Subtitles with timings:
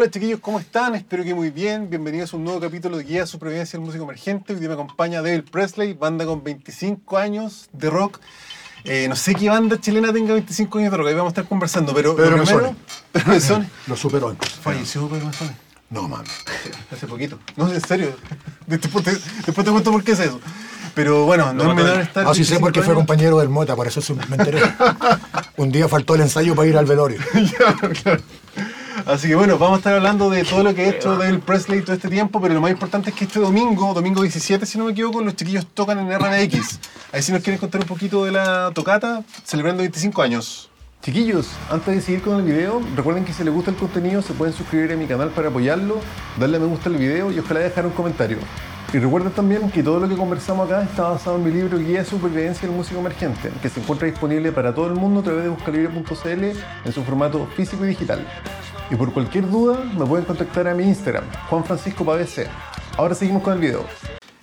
[0.00, 0.94] Hola chiquillos, ¿cómo están?
[0.94, 1.90] Espero que muy bien.
[1.90, 4.54] Bienvenidos a un nuevo capítulo de Guía Supervivencia del Músico Emergente.
[4.54, 8.18] Hoy día me acompaña David Presley, banda con 25 años de rock.
[8.84, 11.46] Eh, no sé qué banda chilena tenga 25 años de rock, ahí vamos a estar
[11.46, 12.74] conversando, pero Pedro lo primero.
[13.12, 13.64] Pedro.
[13.88, 14.34] Lo superó.
[14.62, 15.30] Falleció Pedro.
[15.90, 16.26] No, mami.
[16.90, 17.38] Hace poquito.
[17.56, 18.16] No, en serio.
[18.66, 20.40] Después te, después te cuento por qué es eso.
[20.94, 22.24] Pero bueno, no es menor estar.
[22.24, 24.62] No, sí sé 25 porque fue compañero del Mota, por eso me enteré.
[25.58, 27.20] Un día faltó el ensayo para ir al velorio.
[29.06, 31.82] Así que bueno, vamos a estar hablando de todo lo que ha hecho David Presley
[31.82, 34.86] todo este tiempo, pero lo más importante es que este domingo, domingo 17, si no
[34.86, 36.80] me equivoco, los chiquillos tocan en RMX.
[37.12, 40.70] Ahí si nos quieren contar un poquito de la tocata, celebrando 25 años.
[41.02, 44.34] Chiquillos, antes de seguir con el video, recuerden que si les gusta el contenido se
[44.34, 45.98] pueden suscribir a mi canal para apoyarlo,
[46.38, 48.36] darle a me gusta al video y ojalá dejar un comentario.
[48.92, 52.00] Y recuerden también que todo lo que conversamos acá está basado en mi libro Guía
[52.00, 55.44] de Supervivencia del Músico Emergente, que se encuentra disponible para todo el mundo a través
[55.44, 56.44] de buscalibre.cl
[56.84, 58.26] en su formato físico y digital.
[58.90, 62.48] Y por cualquier duda me pueden contactar a mi Instagram, Juan Francisco Pavese.
[62.96, 63.86] Ahora seguimos con el video.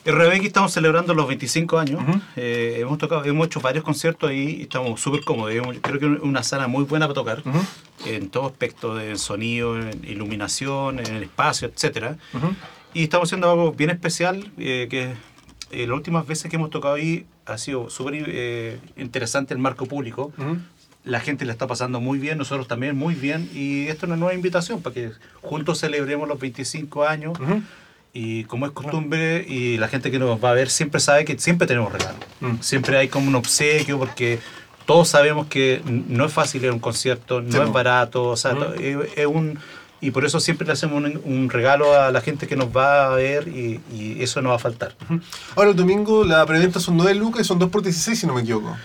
[0.06, 2.02] RBX estamos celebrando los 25 años.
[2.38, 5.54] Eh, hemos tocado, hemos hecho varios conciertos ahí y estamos súper cómodos.
[5.82, 7.44] Creo que es una sala muy buena para tocar
[8.06, 12.16] en todo aspecto de sonido, en iluminación, en el espacio, etcétera.
[12.98, 15.14] Y estamos haciendo algo bien especial eh, que
[15.70, 19.86] eh, las últimas veces que hemos tocado ahí ha sido súper eh, interesante el marco
[19.86, 20.34] público.
[21.04, 23.52] La gente le está pasando muy bien, nosotros también muy bien.
[23.54, 25.12] Y esto es una nueva invitación para que
[25.44, 27.38] juntos celebremos los 25 años.
[28.14, 31.38] Y como es costumbre, y la gente que nos va a ver siempre sabe que
[31.38, 32.26] siempre tenemos regalos.
[32.39, 32.61] Mm.
[32.61, 34.39] Siempre hay como un obsequio, porque
[34.88, 38.38] todos sabemos que no es fácil ir a un concierto, no Sí, es barato, o
[38.38, 39.59] sea, es, es un...
[40.00, 43.08] Y por eso siempre le hacemos un, un regalo a la gente que nos va
[43.08, 44.94] a ver y, y eso no va a faltar.
[45.56, 48.34] Ahora el domingo la preventa son 9 lucas y son 2 por 16 si no
[48.36, 48.78] me equivoco.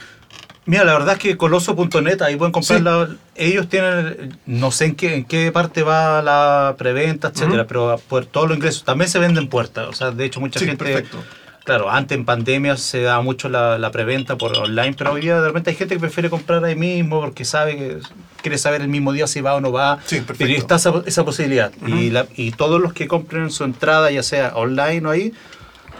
[0.65, 2.85] Mira, la verdad es que coloso.net, ahí pueden comprar Sí.
[2.85, 8.01] la- ellos tienen, no sé en qué, en qué parte va la preventa, etcétera, pero
[8.09, 9.89] por todos los ingresos también se venden puertas.
[9.89, 10.85] O sea, de hecho, mucha Sí, gente.
[10.85, 11.19] perfecto.
[11.65, 15.41] Claro, antes en pandemia se daba mucho la, la preventa por online, pero hoy día
[15.41, 17.99] de repente hay gente que prefiere comprar ahí mismo porque sabe que
[18.43, 19.99] quiere saber el mismo día si va o no va.
[20.05, 20.37] Sí, perfecto.
[20.45, 21.71] Pero está esa, esa posibilidad.
[21.87, 25.33] y, la- y todos los que compren su entrada, ya sea online o ahí,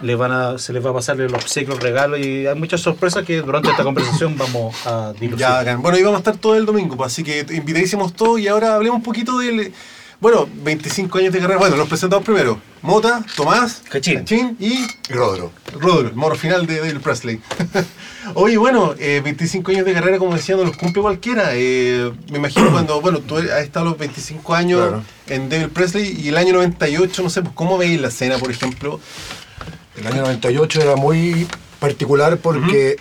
[0.01, 2.81] les van a, se les va a pasar el obsequio, el regalo y hay muchas
[2.81, 5.77] sorpresas que durante esta conversación vamos a dilucidar.
[5.77, 8.75] Bueno, ahí vamos a estar todo el domingo, pues, así que invitadísimos todos y ahora
[8.75, 9.71] hablemos un poquito del...
[10.23, 11.59] Bueno, 25 años de carrera.
[11.59, 12.57] Bueno, los presentamos primero.
[12.81, 14.55] Mota, Tomás, Cachín.
[14.57, 15.51] y Y Rodro.
[15.73, 17.41] Rodolfo, el moro final de David Presley.
[18.35, 21.49] Oye, bueno, eh, 25 años de carrera, como decía, no los cumple cualquiera.
[21.55, 25.03] Eh, me imagino cuando, bueno, tú has estado los 25 años Claro.
[25.27, 28.49] en David Presley y el año 98, no sé, pues, ¿cómo veis la escena, por
[28.49, 29.01] ejemplo?
[29.97, 31.45] El año 98 era muy
[31.81, 32.95] particular porque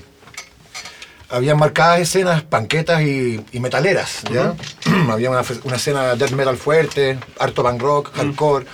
[1.33, 4.23] había marcadas escenas panquetas y, y metaleras.
[4.31, 4.55] ¿ya?
[5.11, 8.67] había una, una escena death metal fuerte, harto punk rock, hardcore,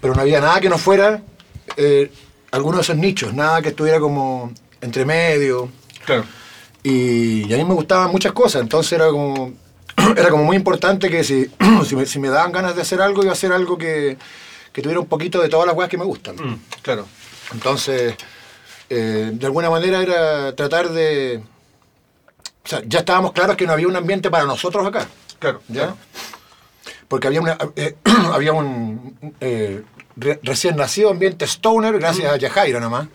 [0.00, 1.22] pero no había nada que no fuera
[1.76, 2.10] eh,
[2.50, 5.70] alguno de esos nichos, nada que estuviera como entre medio.
[6.04, 6.24] Claro.
[6.82, 9.52] Y, y a mí me gustaban muchas cosas, entonces era como,
[10.16, 11.50] era como muy importante que si,
[11.86, 14.16] si, me, si me daban ganas de hacer algo, iba a hacer algo que,
[14.72, 16.36] que tuviera un poquito de todas las cosas que me gustan.
[16.82, 17.06] claro.
[17.52, 18.14] Entonces,
[18.88, 21.42] eh, de alguna manera era tratar de...
[22.64, 25.06] O sea, ya estábamos claros que no había un ambiente para nosotros acá,
[25.38, 25.94] Claro, ¿ya?
[27.08, 27.96] Porque había, una, eh,
[28.32, 29.82] había un eh,
[30.16, 33.08] re- recién nacido ambiente stoner gracias a Yajaira nomás,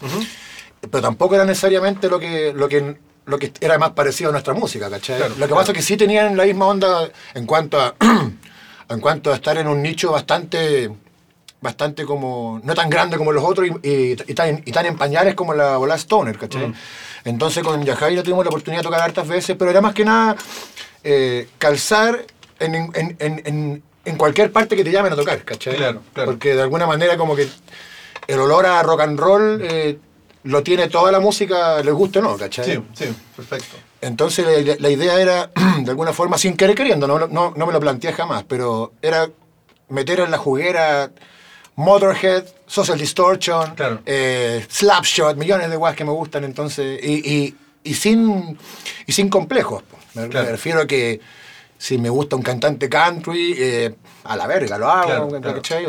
[0.91, 2.97] pero tampoco era necesariamente lo que, lo que
[3.27, 5.17] lo que era más parecido a nuestra música, ¿cachai?
[5.17, 5.55] Claro, lo que claro.
[5.55, 7.95] pasa es que sí tenían la misma onda en cuanto a
[8.89, 10.91] en cuanto a estar en un nicho bastante
[11.59, 14.95] bastante como no tan grande como los otros y, y- y tan, y tan en
[14.95, 16.71] pañales como la bola stoner, ¿cachai?
[17.25, 20.35] Entonces con Yajaira tuvimos la oportunidad de tocar hartas veces, pero era más que nada
[21.03, 22.25] eh, calzar
[22.59, 25.75] en, en- en- en- en cualquier parte que te llamen a tocar, ¿cachai?
[25.75, 26.31] Claro, claro.
[26.31, 27.47] Porque de alguna manera como que
[28.27, 29.97] el olor a rock and roll eh,
[30.43, 32.65] lo tiene toda la música, les guste o no, ¿cachai?
[32.65, 33.75] Sí, sí, perfecto.
[34.01, 35.49] Entonces la, la idea era,
[35.79, 39.27] de alguna forma, sin querer queriendo, no, no, no me lo planteé jamás, pero era
[39.89, 41.09] meter en la juguera
[41.77, 44.01] Motorhead, Social Distortion, Claro.
[44.05, 48.57] eh, Slapshot, millones de guas que me gustan, entonces, y, y- y sin,
[49.05, 49.83] y sin complejos.
[50.13, 51.19] Me, refiero a que
[51.77, 55.27] si me gusta un cantante country, eh, a la verga lo hago.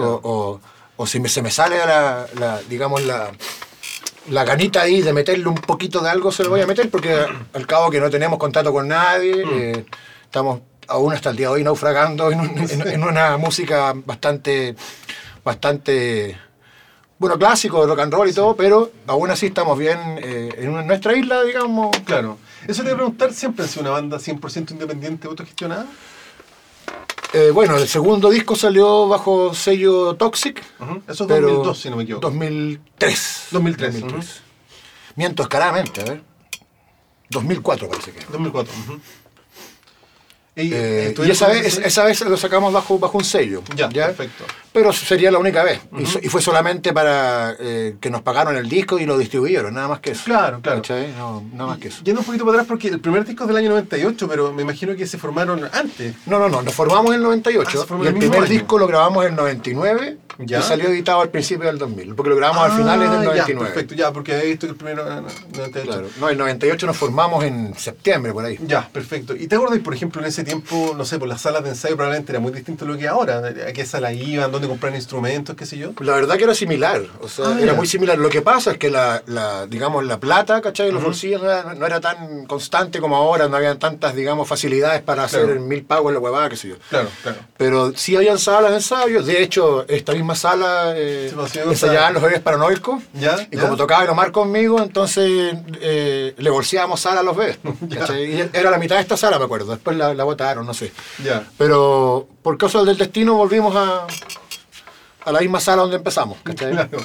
[0.02, 0.60] O, o-
[0.96, 3.30] o si me- se me sale la, la, digamos, la,
[4.30, 7.24] la ganita ahí de meterle un poquito de algo, se lo voy a meter, porque
[7.52, 9.84] al cabo que no tenemos contacto con nadie, eh,
[10.24, 14.74] estamos aún hasta el día de hoy naufragando en, un- en- en una música bastante,
[15.46, 16.36] bastante,
[17.18, 20.70] bueno, clásico de rock and roll y todo, pero aún así estamos bien eh, en
[20.70, 21.96] una- nuestra isla, digamos.
[22.04, 22.36] Claro.
[22.66, 25.86] Eso te voy a preguntar, ¿siempre han sido una banda 100% independiente, autogestionada?
[27.32, 30.60] Eh, bueno, el segundo disco salió bajo sello Toxic.
[30.80, 31.02] Ujú.
[31.06, 32.26] Eso es pero 2002, si no me equivoco.
[32.28, 33.46] 2003.
[33.52, 34.16] 2003, ujú.
[35.14, 36.22] Miento escaradamente, a ver.
[37.30, 38.24] 2004 parece que.
[38.32, 38.72] 2004.
[38.84, 39.00] ujú.
[40.58, 43.62] Y, Eh, ¿estuvieron y esa vez, esa vez lo sacamos bajo, bajo un sello.
[43.76, 44.44] Ya, perfecto.
[44.76, 45.80] Pero sería la única vez.
[46.22, 50.00] y, fue solamente para eh, que nos pagaron el disco y lo distribuyeron, nada más
[50.00, 50.24] que eso.
[50.26, 50.82] Claro, claro.
[51.16, 52.02] No, nada más que eso.
[52.04, 54.60] Yendo un poquito para atrás, porque el primer disco es del año 98, pero me
[54.60, 56.14] imagino que se formaron antes.
[56.26, 58.30] No, no, no, nos formamos en el Ah, 98 se formó y el el mismo
[58.32, 58.58] primer año.
[58.60, 60.58] disco lo grabamos en el 99 Ya.
[60.58, 63.54] y salió editado al principio del 2000, porque lo grabamos al finales del Ah, 99.
[63.58, 65.82] Ya, perfecto, ya, porque había visto que el primero era 98.
[65.90, 66.08] Claro.
[66.20, 68.58] No, el 98 nos formamos en septiembre, por ahí.
[68.66, 69.34] Ya, perfecto.
[69.34, 71.96] ¿Y te acuerdas, por ejemplo, en ese tiempo, no sé, por las salas de ensayo
[71.96, 73.38] probablemente era muy distinto a lo que ahora?
[73.68, 74.52] ¿A qué sala iban?
[74.52, 75.54] ¿Dónde comprar instrumentos?
[75.56, 75.92] ¿Qué sé yo?
[76.00, 78.18] La verdad que era similar, o sea, Ah, era muy similar.
[78.18, 80.90] Lo que pasa es que la, la, digamos, la plata, ¿cachai?
[80.92, 85.02] Los bolsillos no era, no era tan constante como ahora, no habían tantas, digamos, facilidades
[85.02, 85.60] para hacer Claro.
[85.60, 86.76] mil pagos en la huevada, qué sé yo.
[86.88, 87.38] Claro, claro.
[87.56, 92.22] Pero sí habían salas de ensayo, de hecho, esta misma sala eh, pues, ensayaban los
[92.22, 93.02] bebés paranoicos.
[93.14, 93.62] Ya, Y ya.
[93.62, 97.58] como tocaba Omar conmigo, entonces eh, le bolseábamos sala a los bebés.
[97.94, 98.48] ¿cachai?
[98.52, 99.72] Era la mitad de esta sala, me acuerdo.
[99.72, 100.92] Después la, la botaron, no sé.
[101.22, 101.44] Ya.
[101.58, 104.06] Pero por causa del destino volvimos a,
[105.26, 106.38] a la misma sala donde empezamos.
[106.42, 106.70] ¿cachai?
[106.72, 106.98] Claro.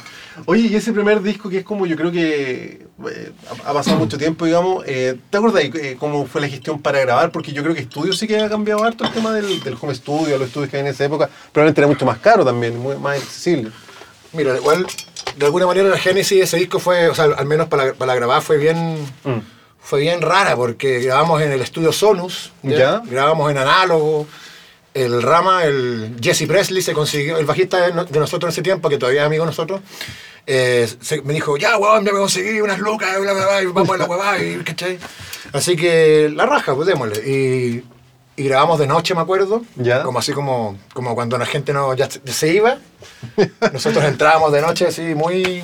[0.45, 3.31] Oye, y ese primer disco que es como, yo creo que eh,
[3.65, 7.31] ha pasado mucho tiempo, digamos, eh, ¿te acuerdas eh, cómo fue la gestión para grabar?
[7.31, 9.95] Porque yo creo que estudio sí que ha cambiado harto el tema del, del home
[9.95, 11.29] studio, los estudios que hay en esa época.
[11.51, 13.71] Probablemente era mucho más caro también, muy, más accesible.
[14.33, 14.85] Mira, igual,
[15.35, 18.13] de alguna manera la génesis de ese disco fue, o sea, al menos para, para
[18.15, 19.39] grabar fue bien, Mm.
[19.79, 23.01] fue bien rara porque grabamos en el estudio Sonus, Ya.
[23.03, 24.27] grabamos en análogo.
[24.93, 28.61] El Rama, el Jesse Presley se consiguió, el bajista de, no- de nosotros en ese
[28.61, 29.79] tiempo, que todavía es amigo de nosotros,
[30.45, 33.65] eh, se- me dijo, ya, weón, ya me conseguí unas lucas, bla, bla, bla, y
[33.67, 34.99] vamos a la huevada, y, ¿cachai?
[35.53, 37.21] Así que la raja, pues démosle.
[37.25, 37.83] Y,
[38.35, 40.03] y grabamos de noche, me acuerdo, Ya.
[40.03, 42.77] como así como, como cuando la gente no, ya se iba.
[43.71, 45.63] Nosotros entrábamos de noche así muy,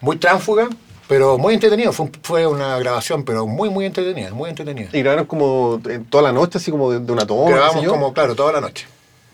[0.00, 0.68] muy tránfuga,
[1.08, 1.92] pero muy entretenido.
[1.92, 4.88] Fue, un- fue una grabación, pero muy, muy entretenida, muy entretenida.
[4.92, 7.50] Y grabaron como en toda la noche, así como de, de una toma.
[7.50, 8.86] grabamos como, claro, toda la noche.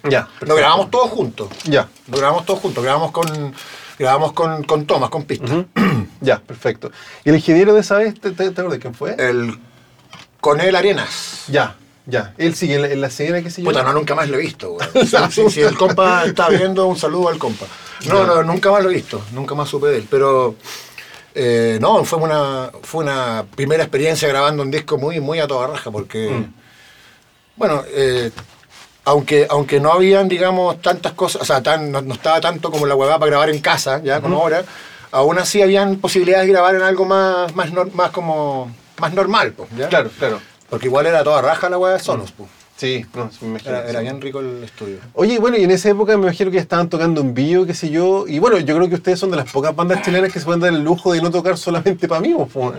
[0.04, 0.28] Ya.
[0.40, 1.48] Lo grabamos todos juntos.
[1.64, 1.88] Ya.
[2.10, 2.82] Lo grabamos todos juntos.
[2.82, 3.54] Grabamos con,
[3.98, 5.50] grabamos con, con tomas, con pistas.
[6.22, 6.90] Ya, perfecto.
[7.24, 9.14] ¿Y el ingeniero de esa vez, te, te, te acuerdas quién fue?
[9.18, 9.58] El
[10.40, 11.44] Conel Arenas.
[11.48, 12.34] Ya, ya.
[12.36, 13.68] Él sigue en la, en la escena, qué sé yo.
[13.70, 14.86] Puta, no, nunca más lo he visto, güey.
[15.06, 17.64] Si, si- si el compa está viendo, un saludo al compa.
[18.06, 20.06] No, no, nunca más lo he visto, nunca más supe de él.
[20.10, 20.56] Pero,
[21.34, 25.68] eh, no, fue una, fue una primera experiencia grabando un disco muy, muy a toda
[25.68, 26.44] raja, porque,
[27.56, 28.30] bueno, eh,
[29.04, 32.86] aunque, aunque no habían, digamos, tantas cosas, o sea, tan, no, no estaba tanto como
[32.86, 34.64] la huevada para grabar en casa, ya, como ahora,
[35.12, 39.68] aún así habían posibilidades de grabar en algo más, más, más como, más normal, pues,
[39.76, 39.88] ¿ya?
[39.88, 40.40] Claro, claro.
[40.68, 42.48] Porque igual era toda raja la hueá de Sonos, pues.
[42.80, 43.76] Sí, no, sí me imagino.
[43.76, 44.96] Era, bien rico el estudio.
[45.12, 47.90] Oye, bueno, y en esa época me imagino que estaban tocando en vivo, qué sé
[47.90, 48.26] yo.
[48.26, 50.62] Y bueno, yo creo que ustedes son de las pocas bandas chilenas que se pueden
[50.62, 52.34] dar el lujo de no tocar solamente para mí.
[52.34, 52.72] po.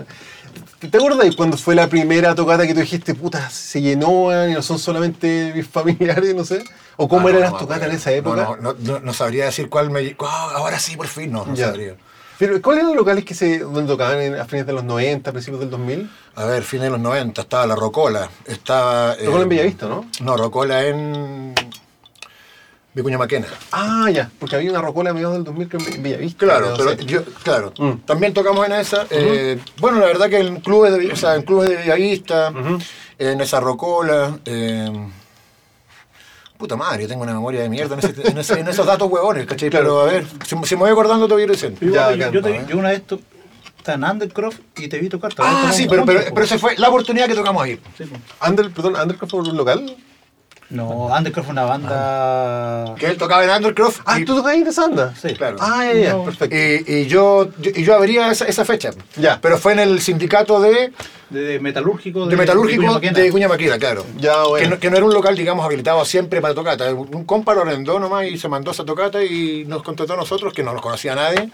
[0.80, 4.54] ¿Te acuerdas de cuando fue la primera tocata que tú dijiste, puta, se llenó y
[4.54, 6.64] no son solamente mis familiares, no sé?
[6.96, 8.58] ¿O cómo Ah, eran no, las tocatas en esa época?
[8.60, 10.16] No, no, sabría decir cuál me.
[10.18, 11.66] ah, ahora sí, por fin, no, no Ya.
[11.66, 11.94] sabría.
[12.42, 15.30] Pero, ¿cuáles eran los locales que se, donde tocaban en- a fines de los 90,
[15.30, 16.10] principios del 2000?
[16.34, 18.28] A ver, fines de los 90 estaba la Rocola.
[18.46, 19.12] Estaba.
[19.14, 20.06] eh, Rocola en Bellavista, ¿no?
[20.20, 21.54] No, Rocola en.
[22.94, 23.46] Vicuña Maquena.
[23.70, 26.44] Ah, ya, porque había una rocola a mediados del 2000 que en Bellavista.
[26.44, 27.72] Claro, pero yo, claro.
[27.78, 27.92] Mm.
[28.04, 29.06] También tocamos en esa.
[29.10, 32.52] eh, bueno, la verdad que en clubes de, o sea, en clubes de Bellavista,
[33.20, 34.36] en esa Rocola.
[34.46, 34.90] eh,
[36.62, 39.10] puta madre, yo tengo una memoria de mierda en, ese- en ese- en esos datos
[39.10, 39.68] huevones, ¿cachai?
[39.68, 41.78] Pero a ver, si, si me voy acordando te voy a ir diciendo.
[41.80, 42.64] Yo, Ya, yo- bacán, yo te vi- ¿eh?
[42.68, 43.20] yo una vez to-
[43.78, 45.32] estaba en Undercroft y te vi tocar.
[45.38, 47.80] Ah, sí, pero, pero, pero esa fue la oportunidad que tocamos ahí.
[47.98, 48.16] Sí, po.
[48.48, 49.96] Under, perdón, Undercroft fue un local.
[50.70, 52.94] No, Undercroft fue una banda.
[52.98, 54.00] Que él tocaba en Undercroft.
[54.06, 55.12] Ah, y, ¿tú tocas ahí de Sanda?
[55.20, 55.34] Sí.
[55.34, 55.56] Claro.
[55.60, 56.24] Ah, ya, ya, No.
[56.24, 56.56] perfecto.
[56.56, 58.90] y, y yo, yo- y yo abría esa, esa fecha.
[59.16, 59.38] Ya.
[59.42, 60.92] Pero fue en el sindicato de,
[61.32, 62.26] De metalúrgico.
[62.26, 63.18] de metalúrgico Vicuña Maquena.
[63.18, 64.04] de Vicuña Maquena, claro.
[64.18, 64.64] Ya, bueno.
[64.64, 66.92] Que no, que no era un local, digamos, habilitado siempre para tocata.
[66.92, 70.52] Un compa lo arrendó nomás y se mandó esa tocata y nos contrató a nosotros,
[70.52, 71.48] que no nos conocía nadie,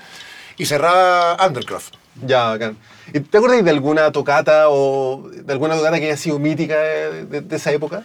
[0.57, 1.93] y cerraba Undercroft.
[2.27, 2.77] Ya, bacán.
[3.15, 7.25] ¿Y ¿Te acuerdas de alguna tocata o de alguna tocata que haya sido mítica de,
[7.27, 8.03] de- de esa época?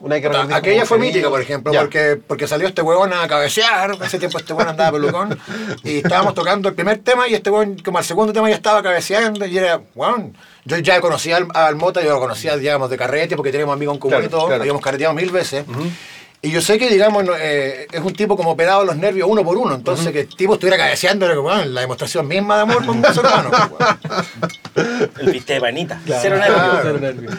[0.00, 1.80] Una que recuerdes Aquella fue mítica, por ejemplo, Ya.
[1.80, 3.96] porque, porque salió este huevón a cabecear.
[4.02, 5.38] Ese tiempo este huevón andaba pelucón.
[5.84, 8.82] Y estábamos tocando el primer tema y este huevón, como al segundo tema, ya estaba
[8.82, 9.44] cabeceando.
[9.46, 10.36] Y era, huevón.
[10.64, 13.94] Yo ya conocía al, al Mota, yo lo conocía, digamos, de carrete, porque tenemos amigos
[13.94, 14.46] en común Claro, y todo.
[14.46, 14.62] claro.
[14.62, 15.64] Habíamos carreteado mil veces.
[16.42, 19.58] Y yo sé que, digamos, eh, es un tipo como pelado los nervios uno por
[19.58, 19.74] uno.
[19.74, 22.96] Entonces, que el tipo estuviera cabeceando era como, bueno, la demostración misma de amor por
[22.96, 23.50] un ser humano.
[23.76, 25.06] pues.
[25.18, 26.00] El viste de panita.
[26.06, 26.22] Claro.
[26.22, 26.54] Cero Claro.
[26.56, 26.80] nervios.
[26.82, 27.34] Cero nervios.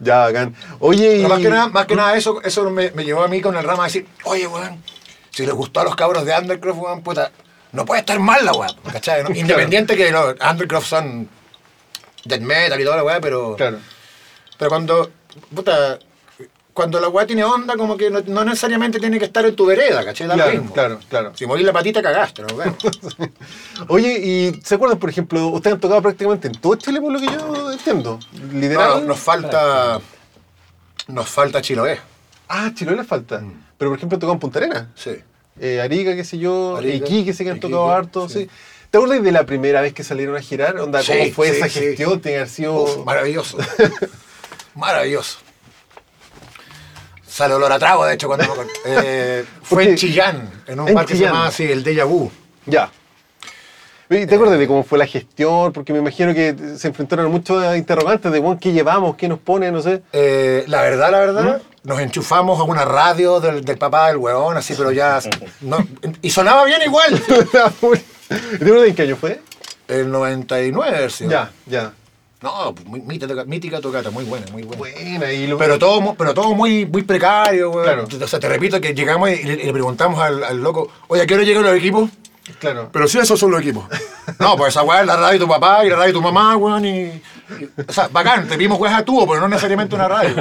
[0.00, 0.54] Ya, bacán.
[0.80, 1.22] Oye, y...
[1.22, 3.56] Pero más que nada, más que nada eso, eso me, me llevó a mí con
[3.56, 4.82] el rama a decir, oye, weón,
[5.30, 7.30] si les gustó a los cabros de Undercroft, weón, puta,
[7.72, 9.22] no puede estar mal la weá, ¿cachai?
[9.22, 9.30] no?
[9.34, 11.28] Independiente que los Undercroft son
[12.24, 13.78] death metal y toda la weá, pero, Claro.
[14.58, 15.10] pero cuando,
[15.54, 15.98] puta,
[16.72, 19.66] cuando la weá tiene onda, como que no, no necesariamente tiene que estar en tu
[19.66, 20.26] vereda, ¿cachai?
[20.28, 20.72] Da Claro, mismo.
[20.72, 21.32] claro, claro.
[21.34, 22.48] Si morís la patita, cagaste, ¿no?
[22.54, 22.76] Bueno.
[23.88, 27.18] Oye, ¿y se acuerdan, por ejemplo, ustedes han tocado prácticamente en todo Chile, por lo
[27.20, 28.18] que yo entiendo?
[28.52, 29.00] Literal.
[29.00, 30.00] No, nos falta,
[31.08, 31.98] nos falta Chiloé.
[32.48, 33.42] Ah, Chiloé les falta.
[33.78, 34.86] Pero, por ejemplo, han tocado en Punta Arenas.
[34.94, 35.12] Sí.
[35.60, 38.44] Eh, Arica, qué sé yo, Arica, Iquique, sé que han Iquique, tocado harto, sí.
[38.44, 38.50] sí.
[38.90, 40.76] ¿Te acuerdas de la primera vez que salieron a girar?
[40.78, 42.20] Onda, Sí, ¿Cómo fue sí, esa gestión?
[42.20, 42.74] Tiene que haber sido...
[42.82, 43.58] Uf, maravilloso.
[44.74, 45.38] maravilloso.
[47.40, 48.44] Sale olor a trago, de hecho, cuando
[48.84, 51.32] eh, fue en Chillán, en un en parque que se Chillán.
[51.32, 52.30] llamaba así, el Deja Vu.
[52.66, 52.90] Ya.
[54.10, 55.72] ¿Y ¿Te acuerdas de cómo fue la gestión?
[55.72, 59.38] Porque me imagino que se enfrentaron a muchos interrogantes de bueno, qué llevamos, qué nos
[59.38, 60.02] pone, no sé.
[60.12, 64.58] Eh, la verdad, la verdad, nos enchufamos a una radio del, del papá del huevón,
[64.58, 65.18] así, pero ya.
[65.62, 65.86] no-
[66.20, 67.22] y sonaba bien igual.
[67.26, 67.36] ¿Te
[68.66, 69.40] acuerdas en qué año fue?
[69.88, 71.24] El 99, sí.
[71.26, 71.94] Ya, ya.
[72.42, 73.00] No, pues, muy-
[73.46, 74.78] mítica, tocata, muy buena, muy buena.
[74.78, 75.58] Buena, y lo...
[75.58, 77.84] Pero todo, pero todo muy, muy precario, güey.
[77.84, 78.06] Claro.
[78.22, 81.34] O sea, te repito que llegamos y le, preguntamos al, al loco, oye, ¿a qué
[81.34, 82.08] hora llegan los equipos?
[82.58, 82.88] Claro.
[82.92, 83.84] Pero sí, esos son los equipos.
[84.38, 86.22] No, pues esa weá es la radio de tu papá y la radio de tu
[86.22, 87.20] mamá, weón, y...
[87.86, 90.36] o sea, bacán, te vimos weá a tubo, pero no necesariamente una radio.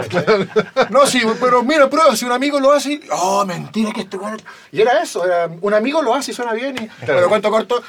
[0.91, 2.93] No, sí, pero mira, prueba, si un amigo lo hace...
[2.93, 4.39] y- Oh, mentira que este weón...
[4.71, 6.75] Y era eso, era, un amigo lo hace y suena bien.
[6.77, 7.81] Y, Pero cuento corto,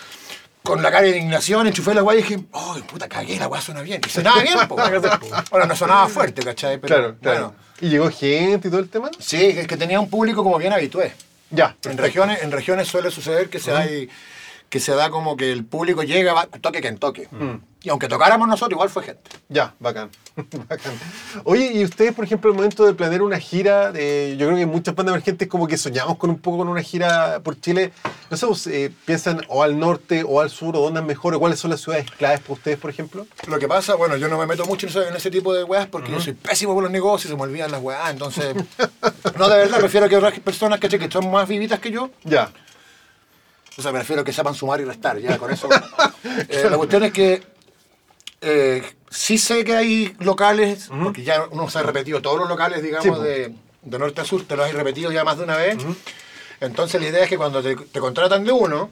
[0.63, 3.61] con la cara de indignación, enchufé la weá y dije, oh, puta, cagué, la weá
[3.61, 4.01] suena bien.
[4.07, 4.77] Y sonaba bien, po.
[5.51, 6.79] Ahora, no sonaba fuerte, ¿cachai?
[6.79, 7.41] Pero, Claro, claro.
[7.49, 9.11] Bueno, ¿Y llegó gente y todo el tema?
[9.19, 11.13] sí, es que tenía un público como bien habitué.
[11.51, 11.77] Ya.
[11.85, 14.09] En regiones, en regiones suele suceder que se, hay,
[14.71, 17.29] que se da como que el público llega, va, toque quien toque.
[17.83, 19.29] Y aunque tocáramos nosotros, igual fue gente.
[19.49, 20.11] Ya, bacán.
[20.69, 20.93] bacán.
[21.43, 24.67] Oye, y ustedes, por ejemplo, al momento de planear una gira, eh, yo creo que
[24.67, 27.91] muchas bandas emergentes como que soñamos con un poco con una gira por Chile.
[28.31, 31.35] No sé, pues, eh, piensan o al norte o al sur o dónde es mejor,
[31.35, 33.27] o cuáles son las ciudades claves para ustedes, por ejemplo.
[33.49, 35.65] Lo que pasa, bueno, yo no me meto mucho en ese, en ese tipo de
[35.65, 38.55] weas porque yo soy pésimo con los negocios, se me olvidan las weas, entonces...
[39.37, 42.53] no, de verdad, prefiero que otras personas que, que son más vivitas que yo, Ya.
[43.81, 45.69] O sea, prefiero que sepan sumar y restar, ya, con eso.
[46.49, 47.43] Eh, la cuestión es que
[48.43, 52.83] eh, sí sé que hay locales, porque ya uno se ha repetido todos los locales,
[52.83, 55.57] digamos, Sí, de, de norte a sur, te los has repetido ya más de una
[55.57, 55.79] vez.
[56.61, 58.91] Entonces la idea es que cuando te, te contratan de uno,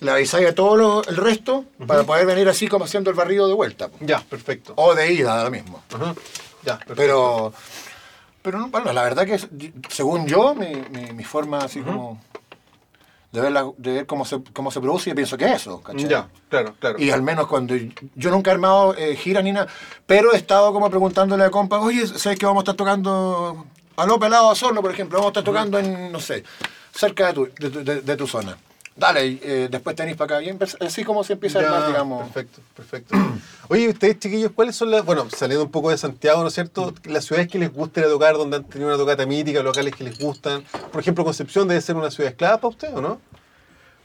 [0.00, 3.48] le avisáis a todo lo- el resto para poder venir así como haciendo el barrido
[3.48, 3.88] de vuelta.
[4.00, 4.74] Ya, perfecto.
[4.76, 5.82] O de ida, da lo mismo.
[6.62, 6.94] Ya, perfecto.
[6.94, 7.52] Pero,
[8.42, 9.38] pero no, bueno, la verdad que
[9.88, 12.20] según yo, mi, mi, mi forma así como
[13.34, 15.80] de ver, la- de ver cómo, se, cómo se produce, yo pienso que es eso,
[15.82, 16.08] ¿cachai?
[16.08, 17.00] Ya, claro, claro.
[17.00, 17.74] Y al menos cuando
[18.14, 19.66] yo nunca he armado eh, giras ni nada,
[20.06, 24.06] pero he estado como preguntándole a compa, oye, ¿sabes que vamos a estar tocando a
[24.06, 25.18] lo pelado a Sorno, por ejemplo?
[25.18, 26.44] Vamos a estar tocando en, no sé,
[26.94, 28.56] cerca de tu, de, tu- de- de tu zona.
[28.96, 30.44] Dale, y, eh, después tenéis para acá.
[30.44, 32.22] Y empe- así como se empieza a Ya, armar, digamos.
[32.30, 33.16] Perfecto, perfecto.
[33.68, 36.94] Oye, ustedes, chiquillos, ¿cuáles son las, bueno, saliendo un poco de Santiago, ¿no es cierto?
[37.04, 39.94] Las ciudades que les gusta ir a tocar, donde han tenido una tocata mítica, locales
[39.96, 40.62] que les gustan.
[40.92, 43.20] Por ejemplo, Concepción debe ser una ciudad esclava para usted, ¿o no?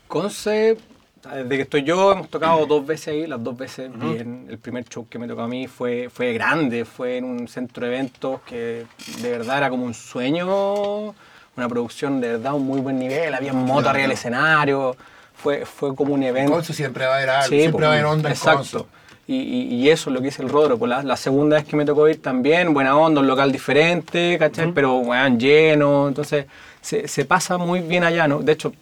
[0.07, 0.77] Conce,
[1.23, 4.47] desde que estoy yo, hemos tocado dos veces ahí, las dos veces bien.
[4.49, 7.85] El primer show que me tocó a mí fue, fue grande, fue en un centro
[7.85, 8.87] de eventos que
[9.21, 11.13] de verdad era como un sueño,
[11.59, 14.95] una producción de verdad un muy buen nivel, había motos arriba del escenario,
[15.35, 16.51] fue, fue como un evento.
[16.53, 18.87] Conce siempre va a haber algo, Sí, siempre pues, va a haber onda en Exacto.
[19.27, 20.79] Y, y- y eso es lo que es el Rodro.
[20.79, 24.37] Pues la, la segunda vez que me tocó ir también, buena onda, un local diferente,
[24.39, 24.71] ¿cachai?
[24.71, 26.07] Pero weón, lleno.
[26.07, 26.45] Entonces
[26.81, 28.39] se, se pasa muy bien allá, ¿no?
[28.39, 28.73] De hecho,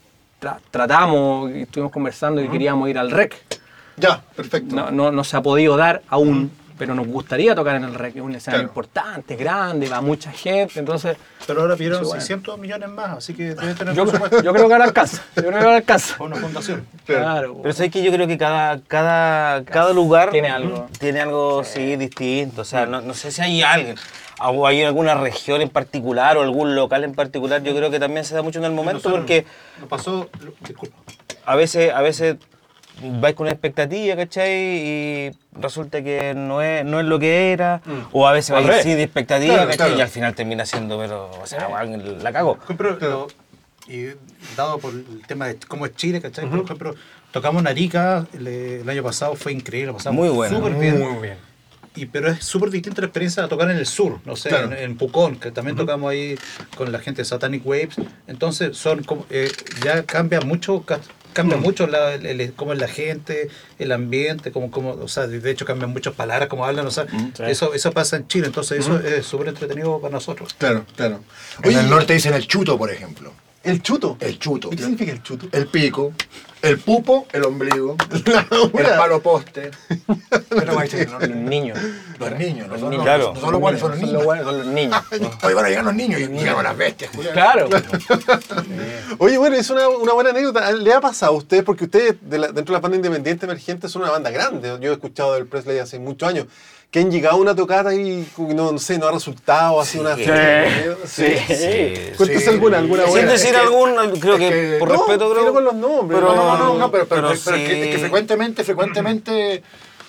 [0.42, 3.36] tra- tratamos, estuvimos conversando y queríamos ir al REC.
[3.98, 4.74] Ya, perfecto.
[4.74, 8.16] No, no, no se ha podido dar aún, pero nos gustaría tocar en el REC.
[8.18, 8.70] Es un escenario Claro.
[8.70, 10.80] importante, grande, va mucha gente.
[10.80, 12.20] Entonces, Pero ahora pidieron bueno.
[12.22, 15.22] 600 millones más, así que debe tener yo, yo creo que ahora alcanza.
[15.36, 16.16] Yo creo que ahora alcanza.
[16.24, 16.86] una fundación.
[17.06, 17.60] Claro.
[17.62, 20.88] Pero sabes que yo creo que cada, cada, cada lugar Tiene algo.
[21.00, 22.62] tiene algo sí, distinto.
[22.62, 23.96] O sea, no, no sé si hay alguien,
[24.40, 27.64] o hay alguna región en particular o algún local en particular.
[27.64, 29.46] Yo creo que también se da mucho en el momento Nosotros- porque
[29.80, 30.30] Nos pasó,
[30.62, 30.96] disculpa.
[31.46, 32.36] a veces, a veces
[33.20, 34.52] vais con una expectativa, ¿cachai?
[34.54, 37.82] Y resulta que no es, no es lo que era.
[38.12, 38.86] O a veces vais revés.
[38.86, 39.88] de expectativa, Claro, ¿cachai?
[39.88, 40.00] claro.
[40.00, 42.58] Y al final termina siendo, pero, o sea, weón, la cago.
[42.64, 43.28] Ejemplo, lo-
[43.90, 44.08] y
[44.58, 46.46] dado por el tema de cómo es Chile, ¿cachai?
[46.50, 46.94] Por ejemplo,
[47.32, 51.00] tocamos en Arica el, el año pasado, fue increíble, pasamos Muy bueno, súper muy, bien.
[51.00, 51.38] muy bien.
[51.96, 54.68] Y, pero es súper distinta la experiencia de tocar en el sur, no sé, Claro.
[54.68, 56.38] en, en Pucón, que también tocamos ahí
[56.76, 57.96] con la gente de Satanic Waves.
[58.28, 59.50] Entonces, son como, eh,
[59.84, 60.84] ya cambia mucho,
[61.38, 65.08] ca- cambia mucho la, el- el- cómo es la gente, el ambiente, cómo, cómo, o
[65.08, 67.06] sea, de hecho cambian muchas palabras, cómo hablan, o sea,
[67.48, 70.54] eso, eso pasa en Chile, entonces eso es súper entretenido para nosotros.
[70.58, 71.22] Claro, claro.
[71.64, 73.32] En el norte dicen el chuto, por ejemplo.
[73.64, 74.18] El chuto.
[74.20, 74.70] El chuto.
[74.72, 75.48] ¿Y ¿Qué significa el chuto?
[75.52, 76.14] El pico,
[76.62, 79.72] el pupo, el ombligo, el palo poste.
[80.50, 81.78] Pero Los niños.
[82.20, 82.98] Los niños, no son, niños.
[82.98, 83.34] los- Claro.
[83.36, 84.24] no son los buenos, son los Son niños.
[84.24, 85.04] son los niños.
[85.44, 87.12] Hoy van a llegar los niños y llegan las bestias.
[87.34, 87.70] Claro.
[89.20, 90.72] Oye, bueno, es una, una buena anécdota.
[90.72, 91.64] ¿Le ha pasado a ustedes?
[91.64, 94.78] Porque ustedes, de la- dentro de la banda independiente emergente, son una banda grande.
[94.82, 96.48] Yo he escuchado del Presley hace muchos años.
[96.90, 100.06] Que han llegado a una tocata y no, no sé, no ha resultado, ha sido
[100.06, 100.16] una...
[100.16, 100.24] Sí.
[101.06, 101.36] Sí.
[101.54, 101.94] Sí.
[102.18, 102.50] Cuéntese Sí.
[102.50, 105.54] alguna, alguna Sin decir algún, creo es que, que- por No, respeto, creo.
[105.54, 106.20] con los nombres.
[106.22, 108.00] Pero- No, no, no, pero, pero, Pero pero es, que, es que sí.
[108.00, 109.64] frecuentemente, frecuentemente,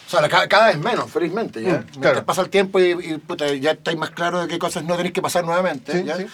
[0.07, 1.85] o sea, cada, cada vez menos, felizmente, ya.
[1.97, 2.25] Mm, claro.
[2.25, 5.13] pasa el tiempo y, y, puta, ya estáis más claro de qué cosas no tenéis
[5.15, 6.17] que pasar nuevamente, Sí, ¿ya?
[6.17, 6.27] sí.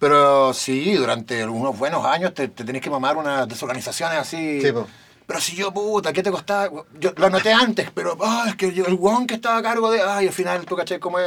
[0.00, 4.60] Pero sí, durante unos buenos años te, te tenéis que mamar unas desorganizaciones así.
[4.60, 4.88] Sí, po.
[5.26, 6.68] Pero si yo, puta, ¿qué te costaba?
[7.00, 9.90] Yo lo anoté antes, pero ah, es que yo- el guón que estaba a cargo
[9.90, 10.02] de.
[10.02, 11.26] Ay, al final, tú caché cómo es.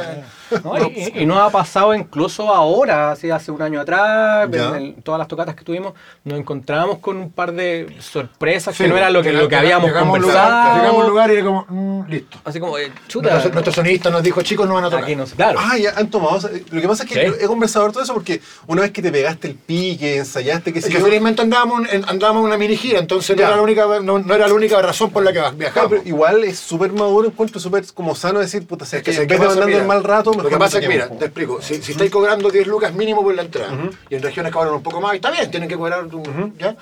[0.64, 0.78] ¿no?
[0.88, 5.18] Y, y- nos ha pasado incluso ahora, así hace un año atrás, en el- todas
[5.18, 9.10] las tocatas que tuvimos, nos encontramos con un par de sorpresas Sí, que no era
[9.10, 10.48] lo que, lo que habíamos llegamos conversado.
[10.48, 12.38] lugar- Llegamos a un lugar y era como, mm, listo.
[12.44, 15.04] Así como, eh, chuta, Nuestro, nuestro sonidista nos dijo, chicos, no van a tocar.
[15.04, 15.58] aquí no sé, claro.
[15.60, 16.36] Ah, ya han tomado.
[16.36, 17.34] o sea, Lo que pasa es que Sí.
[17.40, 20.84] he conversado todo eso porque una vez que te pegaste el pique, ensayaste, que Es
[20.84, 23.62] sé que yo, felizmente andábamos en, andábamos en una mini gira, entonces no era, la
[23.62, 25.90] única, no, no era la única razón por la que viajamos.
[25.90, 29.34] pero igual es súper maduro, encuentro súper como sano decir, puta, Es sé que que
[29.34, 31.24] en vez de mira, el mal rato, mejor Lo que pasa es que, mira, te
[31.26, 31.60] explico.
[31.62, 33.72] Si, si estáis cobrando 10 lucas mínimo por la entrada,
[34.08, 36.76] y en regiones cobran un poco más, está bien, tienen que cobrar, un- ¿ya?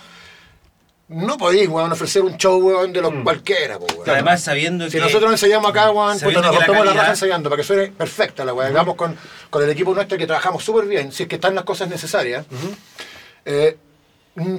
[1.09, 4.11] No podéis, weón, ofrecer un show, weón, de los cualquiera, po, weón.
[4.11, 4.99] Además, sabiendo Si que.
[5.01, 8.53] nosotros ensayamos acá, weón, puta, nos rompemos la raja ensayando para que suene perfecta la
[8.53, 8.67] weá.
[8.67, 9.17] Hagamos con,
[9.49, 12.45] con el equipo nuestro que trabajamos súper bien, si es que están las cosas necesarias.
[13.45, 13.86] Eh, mm,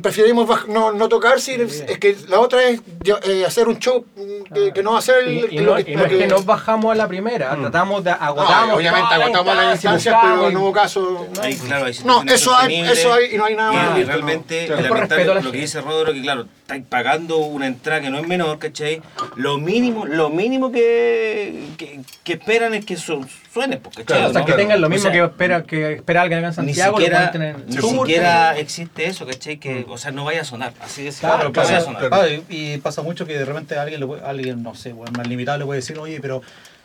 [0.02, 3.78] preferimos baj- no, no tocar si es que la otra es yo, eh, hacer un
[3.80, 6.02] show mm, que, que no va a ser el, Y, y no, que- y no
[6.02, 8.76] lo es que que- nos bajamos a la primera, tratamos de No, agotamos.
[8.76, 11.28] obviamente toda la agotamos las instancia, instancias, pero no hubo caso.
[11.68, 14.00] Claro, hay No, eso hay, eso hay y no hay nada más.
[14.00, 14.76] Y, realmente, no.
[14.76, 17.68] es Por lamentable respeto a la lo que dice Rodro, que claro, estáis pagando una
[17.68, 19.02] entrada que no es menor, ¿cachai?
[19.36, 24.06] Lo mínimo, lo mínimo que, que, que esperan es que su- suene, pues, ¿cachai?
[24.18, 24.46] Claro, o sea, ¿no?
[24.48, 27.32] que tengan lo O mismo sea, que espera que espera alguien en ni Santiago, siquiera,
[27.34, 27.92] en ni el sur.
[28.08, 29.58] siquiera existe eso, ¿cachai?
[29.68, 32.30] Que, o sea, no vaya a sonar, así de Claro, claro, vaya a sonar.
[32.50, 35.58] Y, pasa mucho que de repente alguien, le puede- alguien no sé, bueno, más limitado
[35.58, 36.42] le puede decir, oye, pero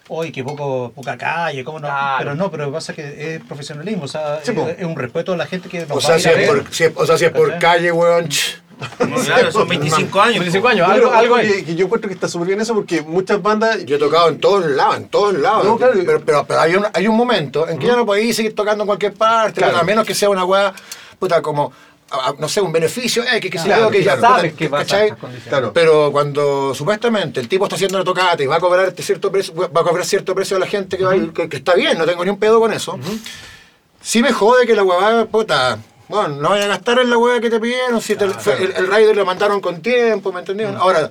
[0.08, 1.86] hoy que poco, poca calle, ¿cómo no?
[1.88, 2.16] Claro.
[2.18, 4.84] Pero no, pero lo que pasa es que es profesionalismo, o sea, Sí, es, es
[4.84, 6.38] un respeto a la gente que nos O va sea, a ir si a es
[6.38, 6.48] ver.
[6.48, 8.28] por, si es- o sea, si es por calle, weón.
[9.08, 10.40] No, claro, son 25 años.
[10.40, 10.74] 25 pues.
[10.74, 11.62] años, algo, algo que, hay.
[11.62, 13.84] que yo encuentro que está súper bien eso porque muchas bandas.
[13.84, 15.64] Yo he tocado en todos lados, en todos lados.
[15.64, 15.92] No, claro.
[16.04, 18.82] pero, pero, pero hay, un, hay un momento en que ya no podéis seguir tocando
[18.82, 19.78] en cualquier parte, Claro.
[19.78, 20.72] a menos que sea una weá,
[21.18, 21.72] puta, como,
[22.12, 24.84] a- no sé, un beneficio, eh, que, se Claro, que ya, sabes que vas a
[24.84, 25.06] ¿cachai?
[25.06, 25.48] esas condiciones.
[25.48, 25.72] Claro.
[25.72, 29.30] Pero cuando supuestamente el tipo está haciendo una tocata y va a cobrar este cierto
[29.32, 31.96] precio, va a cobrar cierto precio a la gente que, va que, que está bien,
[31.98, 32.98] no tengo ni un pedo con eso.
[34.00, 37.40] Sí me jode que la huevada, puta, bueno, no vaya a gastar en la hueá
[37.40, 40.76] que te pidieron, si te- el, el rider lo mandaron con tiempo, ¿me entendieron?
[40.76, 41.10] Ahora,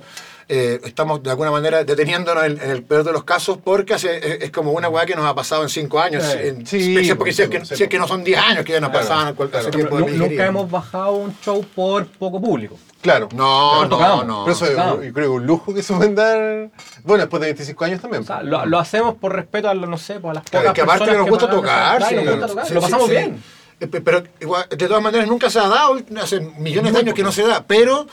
[0.54, 4.18] eh, estamos de alguna manera deteniéndonos en, en el peor de los casos porque hace-
[4.18, 6.22] es, es como una hueá que nos ha pasado en cinco años.
[6.24, 8.38] Eh, en- sí, porque porque si es, que, sí, si es que no son 10
[8.38, 9.70] años que ya nos Claro, pasaban cual- claro.
[9.70, 12.78] tiempo de Nu- Nunca hemos bajado un show por poco público.
[13.00, 13.28] Claro.
[13.34, 14.26] No, no, tocamos.
[14.26, 14.44] no.
[14.44, 14.66] Pero eso
[15.02, 16.70] yo creo que un lujo que se pueden dar.
[17.02, 18.22] Bueno, después de 25 años también.
[18.22, 20.74] O sea, lo, lo hacemos por respeto a, no sé, pues a las Claro, pocas
[20.74, 23.06] que aparte personas nos gusta pagan, tocar, sí, nos gusta tocar, Sí, lo sí, pasamos
[23.06, 23.12] sí.
[23.12, 23.42] bien.
[23.80, 27.14] Eh, pe- Pero igual, de todas maneras nunca se ha dado, hace millones de años
[27.14, 28.06] que no se da, pero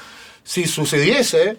[0.43, 1.57] si sucediese,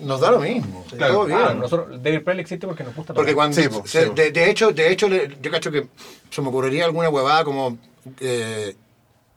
[0.00, 0.84] nos da lo mismo.
[0.96, 1.38] Claro, todo bien.
[1.38, 4.14] Claro, nosotros, David Presley existe porque nos gusta Porque cuando Sí, po, se- sí, po.
[4.14, 5.86] de, de hecho, de hecho le- yo cacho que
[6.30, 7.78] se me ocurriría alguna huevada como
[8.20, 8.74] eh,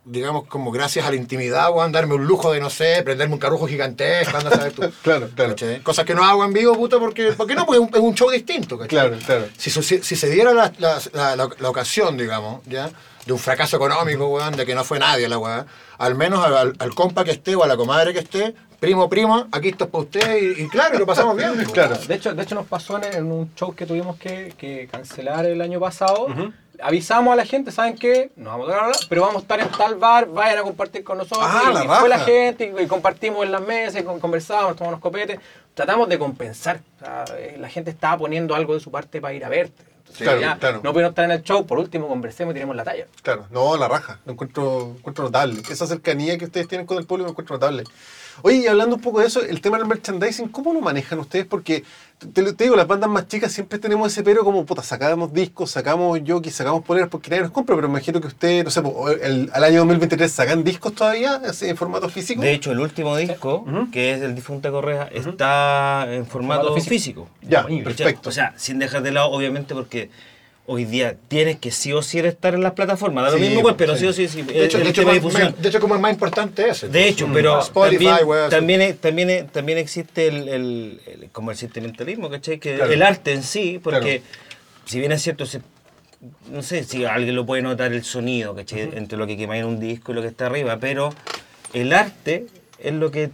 [0.06, 3.40] digamos como gracias a la intimidad, weón, darme un lujo de no sé, prenderme un
[3.40, 4.82] carrujo gigantesco, anda a saber tú.
[5.02, 5.50] Claro, claro.
[5.50, 5.80] ¿Cachai?
[5.80, 8.14] Cosas que no hago en vivo, puto, porque, porque no, porque es un, es un
[8.14, 8.88] show distinto, ¿cachai?
[8.88, 9.46] Claro, claro.
[9.56, 12.90] Si, si, si se diera la, la, la- la- la ocasión, digamos, ¿ya?
[13.26, 15.64] de un fracaso económico, weón, de que no fue nadie la weá,
[15.96, 19.08] al menos al, al- al compa que esté o a la comadre que esté, primo,
[19.08, 21.50] prima, aquí esto es para usted, y, y claro, lo pasamos bien.
[21.56, 21.64] weón.
[21.70, 21.96] Claro.
[21.96, 25.46] De hecho, de hecho nos pasó en, en un show que tuvimos que, que cancelar
[25.46, 26.26] el año pasado.
[26.82, 28.30] Avisamos a la gente, ¿saben qué?
[28.36, 31.04] Nos vamos a tocar ahora, pero vamos a estar en tal bar, vayan a compartir
[31.04, 31.46] con nosotros.
[31.48, 34.18] Ah, y, la y fue la gente, y, y compartimos en las mesas, y con-
[34.20, 35.38] conversamos, tomamos unos copetes.
[35.74, 36.80] Tratamos de compensar.
[37.00, 39.82] O sea, eh, la gente estaba poniendo algo de su parte para ir a verte.
[39.98, 40.80] Entonces, Claro, ya, claro.
[40.84, 43.06] No pudieron estar en el show, por último conversemos y tiremos la talla.
[43.22, 45.62] Claro, no, la raja, lo encuentro, encuentro notable.
[45.68, 47.84] Esa cercanía que ustedes tienen con el público lo encuentro notable.
[48.42, 51.46] Oye, y hablando un poco de eso, el tema del merchandising, ¿cómo lo manejan ustedes?
[51.46, 51.84] Porque,
[52.32, 55.70] te, te digo, las bandas más chicas siempre tenemos ese pero como, puta, sacamos discos,
[55.70, 58.82] sacamos jockeys, sacamos poleras porque nadie nos compra, pero me imagino que ustedes, no sé,
[58.82, 62.40] po, el- al año 2023 sacan discos todavía en formato físico.
[62.42, 67.28] De hecho, el último disco, que es el difunta Correa, está en formato Formato físico.
[67.42, 68.28] ya, perfecto.
[68.28, 70.10] O sea, sin dejar de lado, obviamente, porque
[70.66, 73.24] hoy día tienes que sí o sí estar en las plataformas.
[73.24, 74.00] Da lo Sí, mismo, pues, pero sí.
[74.00, 74.28] sí o sí.
[74.28, 75.54] sí, De hecho, el de hecho, tema de más- difusión.
[75.60, 76.88] de hecho, como el más importante es ese.
[76.88, 81.50] De hecho, pero Spotify, también, también, es- también, es- también existe el, el- el- como
[81.50, 82.58] el sentimentalismo, ¿cachai?
[82.58, 82.92] Que Claro.
[82.92, 84.38] el arte en sí, porque Claro.
[84.86, 85.60] si bien es cierto, se-
[86.50, 88.88] no sé si alguien lo puede notar el sonido, ¿cachai?
[88.94, 91.12] Entre lo que quema en un disco y lo que está arriba, pero
[91.74, 92.46] el arte
[92.78, 93.30] es lo que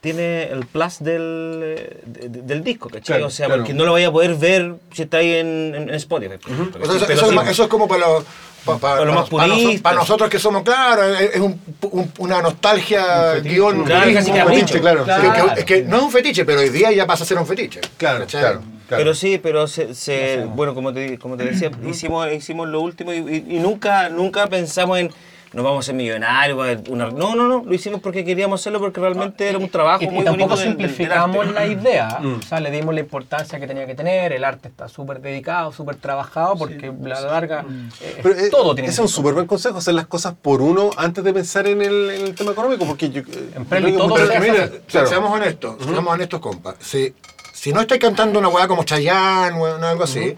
[0.00, 3.16] tiene el plus del, eh, de- de- del disco, ¿cachai?
[3.16, 3.62] Claro, o sea, claro.
[3.62, 6.34] porque no lo vaya a poder ver si está ahí en, en- Spotify.
[6.80, 8.24] O sea, eso, es eso como para los.
[8.64, 13.34] pa- pa- Para los para para nosotros que somos, claro, es un- un- una nostalgia,
[13.40, 15.04] guion, Claro, casi un fetiche, claro.
[15.04, 17.36] Que- que- es que no es un fetiche, pero hoy día ya pasa a ser
[17.38, 17.80] un fetiche.
[17.96, 18.62] Claro, claro.
[18.88, 23.12] Pero sí, pero se, se- bueno, como te, como te decía, hicimos, hicimos lo último
[23.12, 25.10] y, y- y nunca, nunca pensamos en
[25.54, 26.80] nos vamos a ser millonarios.
[26.88, 27.10] una-".
[27.10, 30.10] No, no, no, lo hicimos porque queríamos hacerlo porque realmente era un trabajo Y, y
[30.10, 31.52] muy tampoco bonito del- del- del simplificamos arte.
[31.54, 32.34] la idea, Mm.
[32.34, 35.72] o sea, le dimos la importancia que tenía que tener, el arte está súper dedicado,
[35.72, 37.64] súper trabajado, porque a la larga
[38.00, 40.60] eh, Pero, eh, todo tiene ese es un súper buen consejo, hacer las cosas por
[40.60, 43.20] uno antes de pensar en el, en el tema económico, porque yo...
[43.22, 43.24] eh,
[43.68, 45.06] creo que todo hace mira, claro.
[45.06, 46.74] Seamos honestos, seamos honestos, compa.
[46.80, 47.14] Si,
[47.52, 50.34] si no estáis cantando una weá como Chayanne o algo así,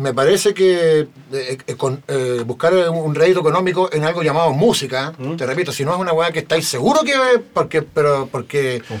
[0.00, 1.00] me parece que
[1.32, 5.84] eh, eh, con, eh, buscar un rédito económico en algo llamado música, te repito, si
[5.84, 7.12] no es una weá que estáis seguro que...
[7.52, 9.00] Porque, pero, porque un.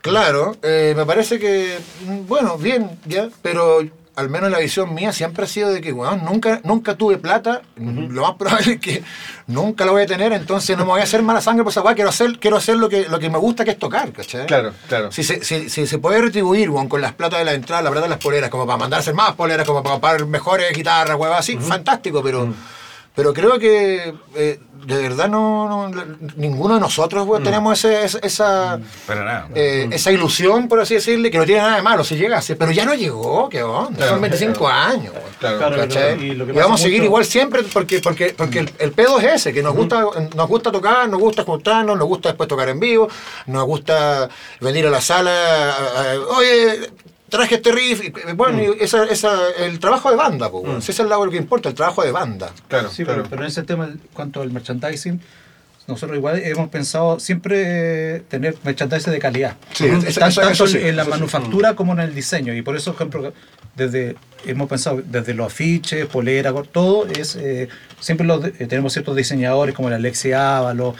[0.00, 3.80] Claro, me parece que, mm, bueno, bien, ya, pero
[4.16, 7.62] al menos la visión mía siempre ha sido de que, weón, nunca, nunca tuve plata,
[7.76, 9.02] lo más probable es que
[9.46, 11.82] nunca la voy a tener, entonces no me voy a hacer mala sangre por esa
[11.82, 14.46] weá, quiero hacer, quiero hacer lo que, lo que me gusta, que es tocar, ¿cachai?
[14.46, 15.10] Claro, claro.
[15.10, 17.90] Si se, si, si se puede retribuir, weón, con las plata de la entrada, la
[17.90, 21.34] plata de las poleras, como para mandarse más poleras, como para comprar mejores guitarras, weón,
[21.36, 22.52] así, fantástico, pero...
[23.14, 26.04] Pero creo que eh, de verdad no, no-
[26.36, 29.48] ninguno de nosotros tenemos ese, esa, esa, nada.
[29.54, 32.72] eh, esa ilusión, por así decirle, que no tiene nada de malo si llegase, pero
[32.72, 35.14] ya no llegó, qué onda, Claro, son 25 años.
[35.38, 35.76] Claro,
[36.20, 38.72] y lo que Y pasa vamos a seguir mucho- igual siempre porque porque porque el,
[38.78, 42.30] el pedo es ese, que nos gusta nos gusta tocar, nos gusta juntarnos, nos gusta
[42.30, 43.08] después tocar en vivo,
[43.46, 44.28] nos gusta
[44.60, 45.30] venir a la sala,
[45.70, 46.90] a- a- oye,
[47.34, 50.64] traje este riff, y, eh, bueno, y esa, esa, el trabajo de banda, pues.
[50.84, 52.50] Si ese es el lado que importa, el trabajo de banda.
[52.68, 53.22] Claro, Sí, claro.
[53.22, 55.20] pero, pero en ese tema, cuanto al merchandising,
[55.86, 59.56] nosotros igual hemos pensado siempre eh, tener merchandising de calidad.
[59.74, 61.10] Sí, eso- tanto eso- eso sí, en la sí.
[61.10, 62.54] manufactura como en el diseño.
[62.54, 63.32] Y por eso, por ejemplo,
[63.76, 67.68] desde, hemos pensado desde los afiches, polera, todo, es eh,
[68.00, 70.94] siempre los eh, tenemos ciertos diseñadores como el Alexi Ávalo,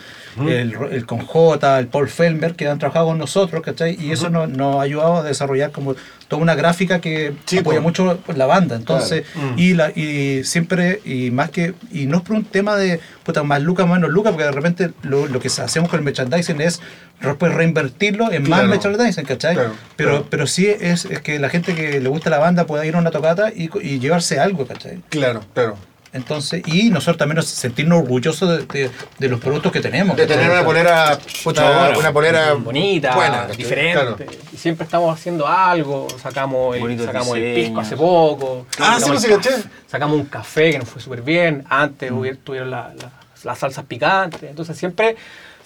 [0.49, 3.97] el, Conjota, el Paul Felmer, que han trabajado con nosotros, ¿cachai?
[4.01, 5.95] Y eso nos, nos ha ayudado a desarrollar como
[6.27, 7.83] toda una gráfica que Sí, apoya po.
[7.85, 8.75] mucho la banda.
[8.75, 9.53] Entonces, Claro.
[9.57, 13.45] Y, la, y siempre, y más que, y no es por un tema de puta,
[13.45, 16.81] más lucas, menos lucas, porque de repente lo, lo que hacemos con el merchandising es
[17.21, 18.69] después reinvertirlo en más Claro.
[18.69, 19.55] merchandising, ¿cachai?
[19.55, 22.85] Claro, pero, pero sí es, es que la gente que le gusta la banda pueda
[22.85, 23.13] ir a una
[23.55, 25.01] y, y llevarse algo, ¿cachai?
[25.09, 25.77] Claro, claro.
[26.13, 30.17] Entonces, y nosotros también nos sentirnos orgullosos de, de- de los productos que tenemos.
[30.17, 34.25] De tener una polera, bueno, una polera bonita, buena, diferente.
[34.53, 36.07] Y siempre estamos haciendo algo.
[36.23, 38.65] Sacamos el, sacamos el pisco hace poco.
[38.79, 39.51] Ah, sí, sí, caché.
[39.89, 41.65] sacamos un café que nos fue súper bien.
[41.69, 43.11] Antes hubiera- tuvieron la- la-
[43.43, 44.41] las salsas picantes.
[44.45, 45.17] Entonces siempre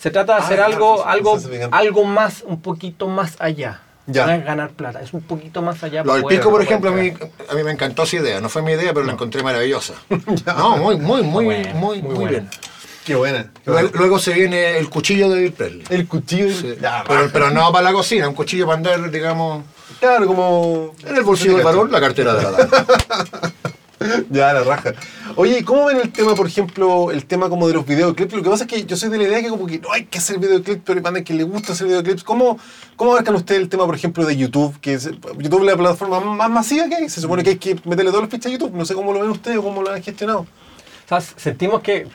[0.00, 1.38] se trata de Ah, hacer algo, algo,
[1.72, 3.83] algo más, un poquito más allá.
[4.11, 4.25] Ya.
[4.27, 6.03] No es ganar plata, es un poquito más allá.
[6.03, 7.12] Lo del pisco, por ejemplo, a mí,
[7.51, 8.40] a mí me encantó esa idea.
[8.40, 9.94] No fue mi idea, pero la encontré maravillosa.
[10.47, 12.31] No, muy, muy, muy, Bueno, muy, muy muy buena.
[12.31, 12.51] bien.
[13.05, 13.42] Qué buena.
[13.42, 13.99] qué Luego, buena.
[13.99, 15.85] luego se viene el cuchillo de Bill Presley.
[15.90, 16.51] El cuchillo.
[16.55, 16.75] Sí.
[16.81, 19.64] Ya, Pero, pero no para la cocina, un cuchillo para andar, digamos,
[20.01, 20.94] Claro, como.
[21.07, 22.68] en el bolsillo del varón, la cartera de la dama.
[24.30, 24.94] Ya, la raja.
[25.37, 28.32] Oye, ¿y ¿cómo ven el tema, por ejemplo, el tema como de los videoclips?
[28.32, 30.04] Lo que pasa es que yo soy de la idea que como que no hay
[30.04, 32.24] que hacer videoclips, pero hay que le gusta hacer videoclips.
[32.24, 32.58] ¿Cómo,
[32.96, 34.78] ¿Cómo abarcan ustedes el tema, por ejemplo, de YouTube?
[34.80, 37.08] Que YouTube es la plataforma más masiva que hay.
[37.08, 38.74] Se supone que hay que meterle todos los fichas a YouTube.
[38.74, 40.46] No sé cómo lo ven ustedes o cómo lo han gestionado.
[41.37, 42.06] Sentimos que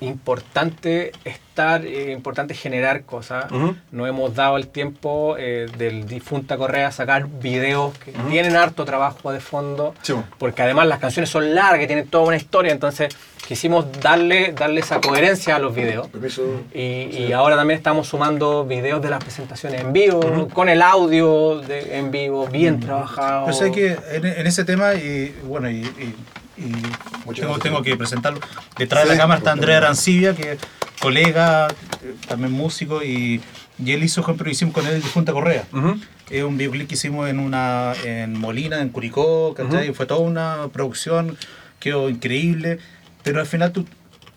[0.00, 3.46] importante estar, eh, importante generar cosas.
[3.90, 8.84] No hemos dado el tiempo eh, del difunta Correa a sacar videos que tienen harto
[8.84, 13.14] trabajo de fondo, Sí, porque además las canciones son largas, tienen toda una historia, entonces
[13.46, 16.08] quisimos darle, darle esa coherencia a los videos.
[16.08, 16.42] Permiso.
[16.74, 16.80] Y,
[17.16, 21.96] y ahora también estamos sumando videos de las presentaciones en vivo, con el audio de-
[21.98, 23.46] en vivo, bien trabajado.
[23.46, 26.14] Yo sé que en, en ese tema, y bueno, y, y-
[26.58, 28.40] y tengo, tengo que presentarlo.
[28.78, 29.78] Detrás de Sí, la cámara está Andrea.
[29.78, 30.58] Arancibia, que es
[31.00, 33.40] colega, eh, también músico, y,
[33.84, 35.64] y él hizo, ejemplo, hicimos con él el Junta Correa.
[35.72, 35.98] Ujú.
[36.30, 39.92] Es un videoclip que hicimos en una en Molina, en Curicó, ¿cachai?
[39.92, 41.36] Fue toda una producción,
[41.78, 42.78] quedó increíble,
[43.22, 43.86] pero al final tú,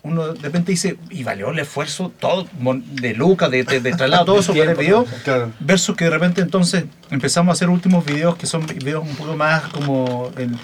[0.03, 2.47] uno de repente dice, y valió el esfuerzo, todo,
[2.91, 5.51] de Lucas, de, de, de traslado, todo eso para el video, Claro.
[5.61, 9.35] versus que de repente entonces empezamos a hacer últimos videos que son videos un poco
[9.35, 10.59] más como en-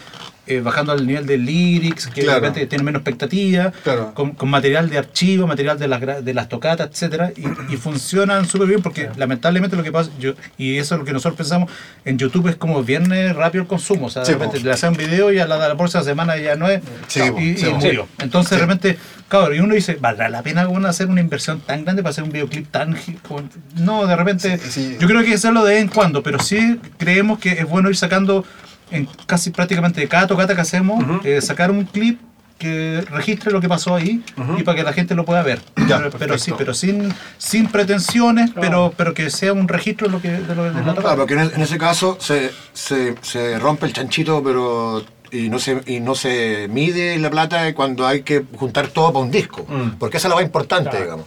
[0.48, 2.40] eh, bajando al nivel de lyrics, que Claro.
[2.42, 4.14] de repente tienen menos expectativa, Claro.
[4.14, 8.48] con, con material de archivo, material de las, de las tocatas, etcétera, y, y funcionan
[8.48, 11.72] súper bien porque lamentablemente lo que pasa, yo, y eso es lo que nosotros pensamos,
[12.06, 14.66] en YouTube es como viernes rápido el consumo, o sea, de Sí, repente po.
[14.66, 17.22] le hacen un video y a la, a la próxima semana ya no es, Sí,
[17.32, 17.76] po, y, sí, y po.
[17.78, 18.08] murió.
[18.20, 22.04] Entonces de repente, cabrón, y uno dice, ¿valdrá la pena hacer una inversión tan grande
[22.04, 22.96] para hacer un videoclip tan...
[22.96, 24.60] gi- con-?" No, de repente,
[25.00, 27.66] yo creo que hay que hacerlo de vez en cuando, pero sí creemos que es
[27.68, 28.46] bueno ir sacando
[28.92, 32.20] en casi prácticamente de cada tocata que hacemos, eh, sacar un clip
[32.58, 34.24] que registre lo que pasó ahí
[34.58, 35.62] y para que la gente lo pueda ver.
[35.88, 40.14] Ya, pero, pero sí, pero sin, sin pretensiones, pero, pero que sea un registro de
[40.14, 43.60] lo que, de lo, de la Claro, porque en, en ese caso se, se, se
[43.60, 48.22] rompe el chanchito, pero y no se y no se mide la plata cuando hay
[48.22, 49.98] que juntar todo para un disco, Mm.
[50.00, 51.26] porque esa es la más importante, digamos.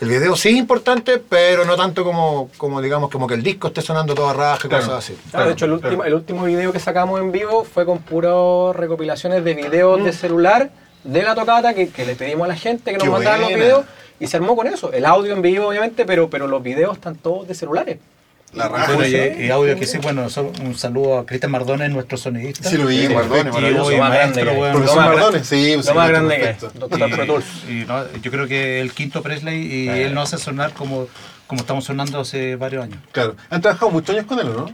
[0.00, 3.68] El video sí es importante, pero no tanto como, como digamos como que el disco
[3.68, 4.84] esté sonando toda raja, Claro.
[4.86, 5.18] cosas así.
[5.30, 8.74] Claro, de hecho, el último, el último video que sacamos en vivo fue con puras
[8.74, 10.70] recopilaciones de videos de celular
[11.04, 13.50] de la tocata que, que le pedimos a la gente que nos Qué mandaran los
[13.54, 13.84] videos
[14.18, 14.90] y se armó con eso.
[14.92, 17.98] El audio en vivo, obviamente, pero, pero los videos están todos de celulares.
[18.52, 18.94] La raja.
[18.94, 19.06] Bueno,
[19.38, 20.26] y, y audio que sí, bueno,
[20.64, 22.68] un saludo a Cristian Mardones, nuestro sonidista.
[22.68, 23.96] Sí, lo vi, Mardones, maravilloso.
[23.96, 24.72] Más maestro, weón.
[24.72, 26.56] Profesor Mardones, sí, un Lo más saludo, grande
[26.90, 27.44] que Tools.
[27.68, 31.06] Y, y no, yo creo que el quinto Presley y él nos hace sonar como,
[31.46, 32.98] como estamos sonando hace varios años.
[33.12, 33.36] Claro.
[33.50, 34.66] Han trabajado muchos años con él, ¿o ¿no?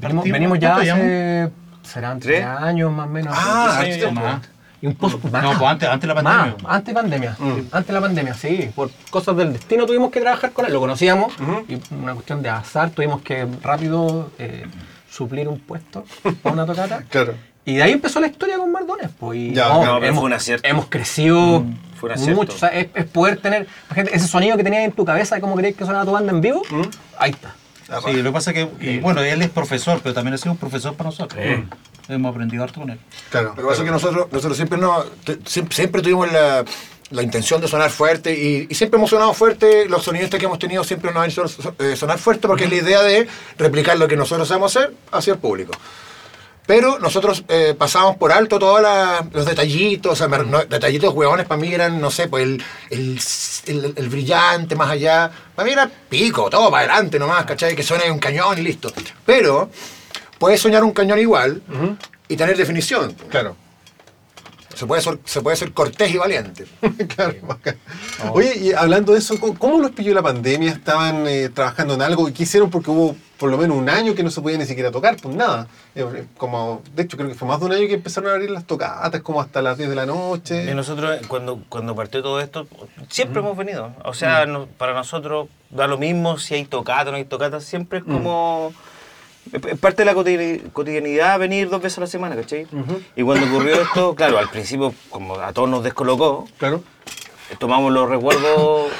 [0.00, 1.50] Venimos, venimos ya hace...
[1.82, 3.34] Serán tres años más o menos.
[3.36, 4.20] Ah, tiempo.
[4.20, 4.42] Más.
[4.80, 5.42] Y un poco más.
[5.42, 6.56] No, pues antes, antes de la pandemia.
[6.62, 7.36] Más, antes de pandemia.
[7.38, 7.58] Mm.
[7.72, 8.70] Antes de la pandemia, sí.
[8.74, 10.72] Por cosas del destino tuvimos que trabajar con él.
[10.72, 11.32] Lo conocíamos
[11.68, 14.66] y una cuestión de azar tuvimos que rápido eh,
[15.10, 16.04] suplir un puesto
[16.42, 17.04] para una tocata.
[17.10, 17.34] Claro.
[17.64, 19.10] Y de ahí empezó la historia con Mardones.
[19.18, 20.66] Pues, y, Ya, no, no, pero hemos, fue un acierto.
[20.66, 21.64] hemos crecido
[22.00, 22.36] fue un acierto.
[22.40, 22.54] mucho.
[22.54, 25.54] O sea, es, es poder tener ese sonido que tenías en tu cabeza de cómo
[25.54, 26.62] querías que sonara tu banda en vivo.
[27.18, 27.54] Ahí está.
[28.04, 30.52] Sí, lo que pasa es que, y bueno, él es profesor, pero también ha sido
[30.52, 31.42] un profesor para nosotros.
[32.08, 32.98] Hemos aprendido harto con él.
[33.30, 33.54] Claro.
[33.54, 35.04] Que pasa es que nosotros, nosotros siempre, no,
[35.44, 36.64] siempre, siempre tuvimos la,
[37.10, 39.86] la intención de sonar fuerte y, y siempre hemos sonado fuerte.
[39.88, 41.44] Los sonidistas que hemos tenido siempre nos han hecho
[41.80, 45.34] eh, sonar fuerte porque es la idea de replicar lo que nosotros sabemos hacer hacia
[45.34, 45.72] el público.
[46.66, 48.82] Pero nosotros eh, pasábamos por alto todos
[49.32, 52.62] los detallitos, o sea, me- no- detallitos huevones para mí eran, no sé, pues el,
[52.90, 53.18] el,
[53.66, 55.30] el- el brillante más allá.
[55.54, 57.74] Para mí era pico, todo para adelante nomás, ¿cachai?
[57.74, 58.92] Que suene un cañón y listo.
[59.24, 59.70] Pero
[60.38, 61.62] puedes soñar un cañón igual
[62.28, 63.14] y tener definición.
[63.28, 63.56] Claro.
[64.74, 66.64] Se puede, ser, se puede ser cortés y valiente.
[67.16, 67.34] claro.
[68.30, 70.70] Oye, y hablando de eso, ¿cómo, los pilló la pandemia?
[70.70, 72.28] ¿Estaban eh, trabajando en algo?
[72.28, 72.70] ¿Y qué hicieron?
[72.70, 75.34] Porque hubo por lo menos un año que no se podía ni siquiera tocar, pues
[75.34, 75.66] nada.
[75.96, 78.50] Eh, Como, de hecho, creo que fue más de un año que empezaron a abrir
[78.50, 80.70] las tocatas, como hasta las 10 de la noche.
[80.70, 82.68] Y nosotros, cuando, cuando partió todo esto,
[83.08, 83.92] siempre hemos venido.
[84.04, 87.60] O sea, no- para nosotros da lo mismo si hay tocata o no hay tocata,
[87.60, 88.72] siempre es como.
[89.52, 92.66] Es parte de la cotidi- cotidianidad venir dos veces a la semana, ¿cachai?
[93.16, 96.82] Y cuando ocurrió esto, claro, al principio, como a todos nos descolocó, Claro.
[97.58, 98.90] tomamos los recuerdos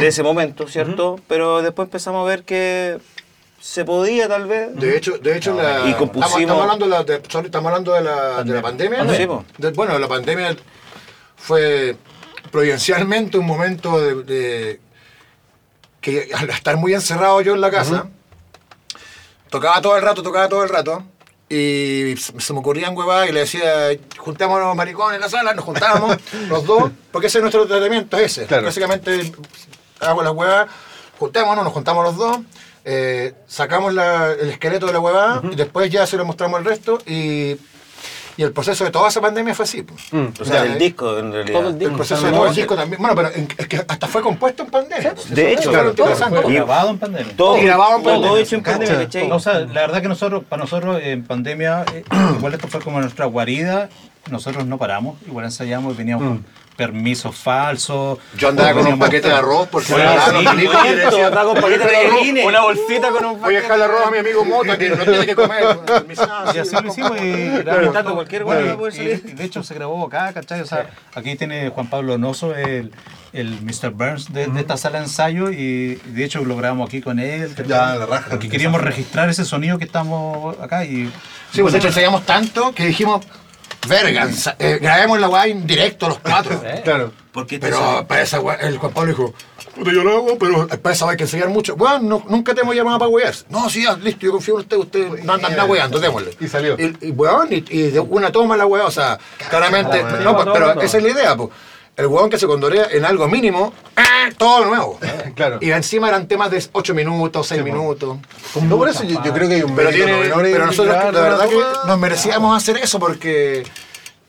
[0.00, 1.18] de ese momento, ¿cierto?
[1.28, 2.98] Pero después empezamos a ver que
[3.60, 4.74] se podía tal vez.
[4.76, 7.68] De hecho, de hecho la, Y compusimos- estamos, estamos hablando, de la, de- sorry, estamos
[7.68, 9.04] hablando de la, de la pandemia.
[9.04, 10.56] De- bueno, la pandemia
[11.36, 11.96] fue
[12.52, 14.80] providencialmente un momento de, de-
[16.00, 18.06] que al estar muy encerrado yo en la casa,
[19.50, 21.02] tocaba todo el rato, tocaba todo el rato.
[21.50, 26.16] Y se me ocurrían huevadas y le decía, juntémonos maricones en la sala, nos juntábamos
[26.48, 28.46] los dos, porque ese es nuestro tratamiento, es ese.
[28.46, 28.66] Claro.
[28.66, 29.32] Básicamente
[30.00, 30.68] hago las huevas,
[31.18, 32.38] juntémonos, nos juntamos los dos,
[32.84, 36.66] eh, sacamos la- el esqueleto de la huevada y después ya se lo mostramos al
[36.66, 37.56] resto y,
[38.38, 39.82] y el proceso de toda esa pandemia fue así.
[39.82, 40.00] pues.
[40.40, 41.58] O sea, el disco en realidad.
[41.58, 41.96] Todo el El disco.
[41.96, 43.02] proceso de todo el disco también.
[43.02, 45.14] Bueno, pero en- es que hasta fue compuesto en pandemia.
[45.14, 45.34] pues.
[45.34, 45.92] De hecho, claro.
[45.94, 47.36] Fue Y- grabado en pandemia.
[47.36, 48.40] Todo, Y grabado en todo pandemia.
[48.40, 49.34] hecho en pandemia.
[49.34, 52.04] O sea, la verdad que nosotros, para nosotros en pandemia, eh,
[52.38, 53.88] igual esto fue como nuestra guarida,
[54.30, 56.46] nosotros no paramos, igual ensayamos y veníamos con,
[56.78, 58.18] permisos falsos.
[58.36, 60.44] Yo andaba con un paquete de arroz porque Bueno, sí,
[60.94, 62.46] decía, Estaba con paquete de tallarines.
[62.46, 65.02] Una bolsita con un Voy a dejar el arroz a mi amigo Mota que no
[65.04, 65.64] tiene que comer.
[66.06, 67.26] Me dice, "Ah, Y sí, así lo hicimos comprar".
[67.26, 70.60] y Gravitando cualquier Bueno, y- y- de hecho se grabó acá, ¿cachai?
[70.60, 72.92] O sea, aquí tiene Juan Pablo Noso, el,
[73.32, 73.90] el Mr.
[73.90, 77.52] Burns de, de esta sala de ensayo y de hecho lo grabamos aquí con él.
[77.66, 78.26] Ya, la raja.
[78.30, 81.10] Porque queríamos registrar ese sonido que estamos acá y...
[81.52, 83.26] Sí, pues de hecho ensayamos tanto que dijimos,
[83.86, 86.60] verga, eh, grabemos la weá en directo los cuatro.
[86.84, 87.12] Claro.
[87.32, 89.34] Porque te Pero para esa weá, el Juan Pablo dijo,
[89.76, 91.76] puta, yo lo hago, pero para esa weá hay que ensayar mucho.
[91.76, 93.34] Bueno, no- nunca te hemos llamado para wear.
[93.48, 96.30] No, sí, ya, listo, yo confío en usted, usted no anda weando, démosle.
[96.40, 96.74] Y salió.
[96.78, 99.18] Y, y, weón, y, y de una toma la weá, o sea,
[99.50, 101.50] claramente, no, pues, pero esa es la idea, pues.
[101.98, 104.30] El weón que se condorea en algo mínimo, ¡ah!
[104.38, 104.98] todo nuevo.
[105.34, 105.58] Claro.
[105.60, 108.16] Y encima eran temas de 8 minutos, 6 minutos.
[108.62, 111.10] No, por eso yo, yo creo que hay un Pero, mérito tiene, pero nosotros la
[111.20, 111.56] verdad que
[111.86, 113.64] nos merecíamos hacer eso porque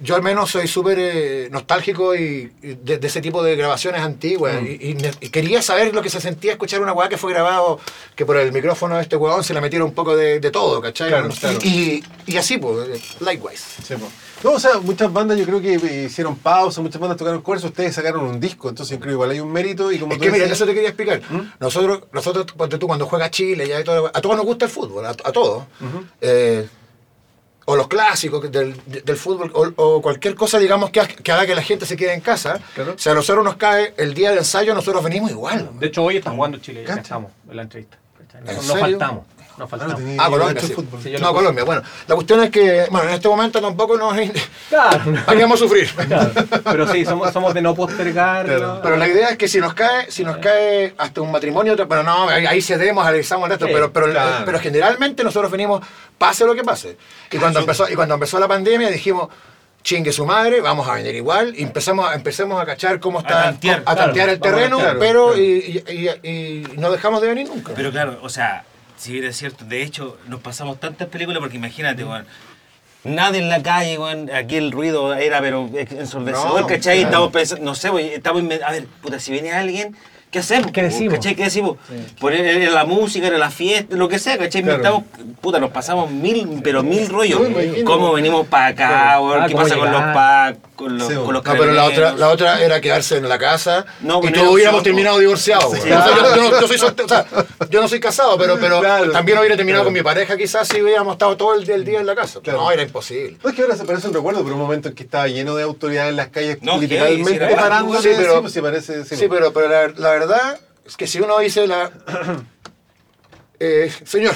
[0.01, 4.01] yo al menos soy súper eh, nostálgico y, y de, de ese tipo de grabaciones
[4.01, 4.65] antiguas Mm.
[4.65, 7.33] y, y ne- y quería saber lo que se sentía escuchar una weá que fue
[7.33, 7.79] grabado
[8.15, 10.81] que por el micrófono de este weón se le metieron un poco de, de todo,
[10.81, 11.09] ¿cachai?
[11.09, 11.59] Claro, y, claro.
[11.63, 13.63] Y, y así pues, eh, likewise.
[13.83, 14.07] Sí, po.
[14.41, 17.63] No, o sea, muchas bandas yo creo que eh, hicieron pausa, muchas bandas tocaron covers,
[17.65, 20.23] ustedes sacaron un disco, entonces creo que igual hay un mérito y como Es tú
[20.25, 21.21] que mira, eso te quería explicar.
[21.29, 21.51] ¿Mm?
[21.59, 22.45] Nosotros, nosotros
[22.79, 25.31] tú, cuando juega Chile, ya y todo, a todos nos gusta el fútbol, a, a
[25.33, 25.63] todos.
[26.21, 26.65] Eh,
[27.69, 31.53] o los clásicos del, del fútbol, o, o cualquier cosa, digamos, que, que haga que
[31.53, 32.59] la gente se quede en casa.
[32.73, 32.95] Claro.
[32.97, 35.69] Si a nosotros nos cae el día del ensayo, nosotros venimos igual.
[35.79, 37.99] De hecho, hoy está jugando Chile, ya estamos en la entrevista.
[38.17, 38.57] ¿cachai?
[38.57, 39.25] ¿En No, no
[39.67, 39.67] serio?
[39.67, 39.99] faltamos.
[39.99, 40.67] No Ah, no Ah, idea Colombia, sí.
[40.67, 41.33] Sí, No, puse.
[41.33, 41.63] Colombia.
[41.65, 44.15] Bueno, la cuestión es que, bueno, en este momento tampoco nos...
[44.69, 45.89] Claro, ¿Para qué vamos a sufrir?
[46.07, 46.31] claro.
[46.63, 48.57] Pero sí, somos, somos de no postergarlo.
[48.57, 48.79] Claro.
[48.83, 52.03] Pero la idea es que si nos cae, si nos cae hasta un matrimonio, pero
[52.03, 54.45] no, ahí, ahí cedemos, analizamos el resto, Sí, pero, pero, claro.
[54.45, 55.81] pero generalmente nosotros venimos,
[56.17, 56.97] pase lo que pase.
[57.31, 59.29] Y cuando empezó, y cuando empezó la pandemia dijimos,
[59.81, 63.81] chingue su madre, vamos a venir igual, y empezamos, empezamos a cachar cómo está, tantear,
[63.85, 65.41] a tantear claro, el a terreno, tantear, pero claro.
[65.41, 67.71] y, y- y- y no dejamos de venir nunca.
[67.75, 68.65] Pero claro, o sea,
[68.99, 72.25] si bien es cierto, de hecho, nos pasamos tantas películas porque imagínate, weón.
[73.05, 76.97] Nadie en la calle, weón, aquí el ruido era pero ensordecedor, No, ¿cachai?
[76.97, 77.07] claro.
[77.09, 79.95] Estamos pensando, no sé, weón, estamos a ver, puta, si viene alguien,
[80.29, 80.71] ¿qué hacemos?
[80.71, 81.13] ¿Qué decimos?
[81.13, 81.33] ¿Cachai?
[81.33, 81.77] ¿Qué decimos?
[82.19, 84.63] Poner era la música, era la fiesta, lo que sea, ¿cachai?
[84.63, 84.77] Claro.
[84.77, 85.03] Inventamos,
[85.39, 87.39] puta, nos pasamos mil, pero mil rollos.
[87.85, 89.43] ¿Cómo venimos para acá, weón?
[89.43, 91.83] Ah, ¿Qué ¿cómo pasa con los packs, con los, Sí, con los No, pero la
[91.83, 95.73] otra, la otra era quedarse en la casa No, y todos hubiéramos terminado divorciados.
[95.73, 95.79] Sí.
[95.81, 95.91] güey.
[95.91, 97.25] O sea, yo, yo no, yo soy soltero, o sea,
[97.69, 99.11] yo no soy casado, pero, pero Claro.
[99.11, 99.87] también hubiera terminado Claro.
[99.87, 102.39] con mi pareja quizás si hubiéramos estado todo el, día- el día en la casa.
[102.41, 102.59] Claro.
[102.61, 103.37] No, era imposible.
[103.43, 105.55] No, es que ahora se parece un recuerdo, pero un momento en que estaba lleno
[105.55, 108.61] de autoridades en las calles, No, literalmente sí, era parándose, Sí, pero- sí, pues sí,
[108.61, 109.39] parece, sí, Sí, pues.
[109.39, 111.91] pero, pero la, la verdad es que si uno dice la...
[113.61, 114.35] Eh, señor,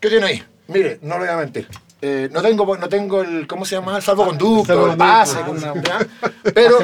[0.00, 0.42] ¿qué tiene ahí?
[0.66, 1.68] Mire, no le voy a mentir.
[2.02, 3.96] Eh, no tengo no tengo el ¿cómo se llama?
[3.96, 4.98] el salvoconducto, el Salvoconducto.
[4.98, 6.06] pase, con una- ¿ya?
[6.54, 6.78] pero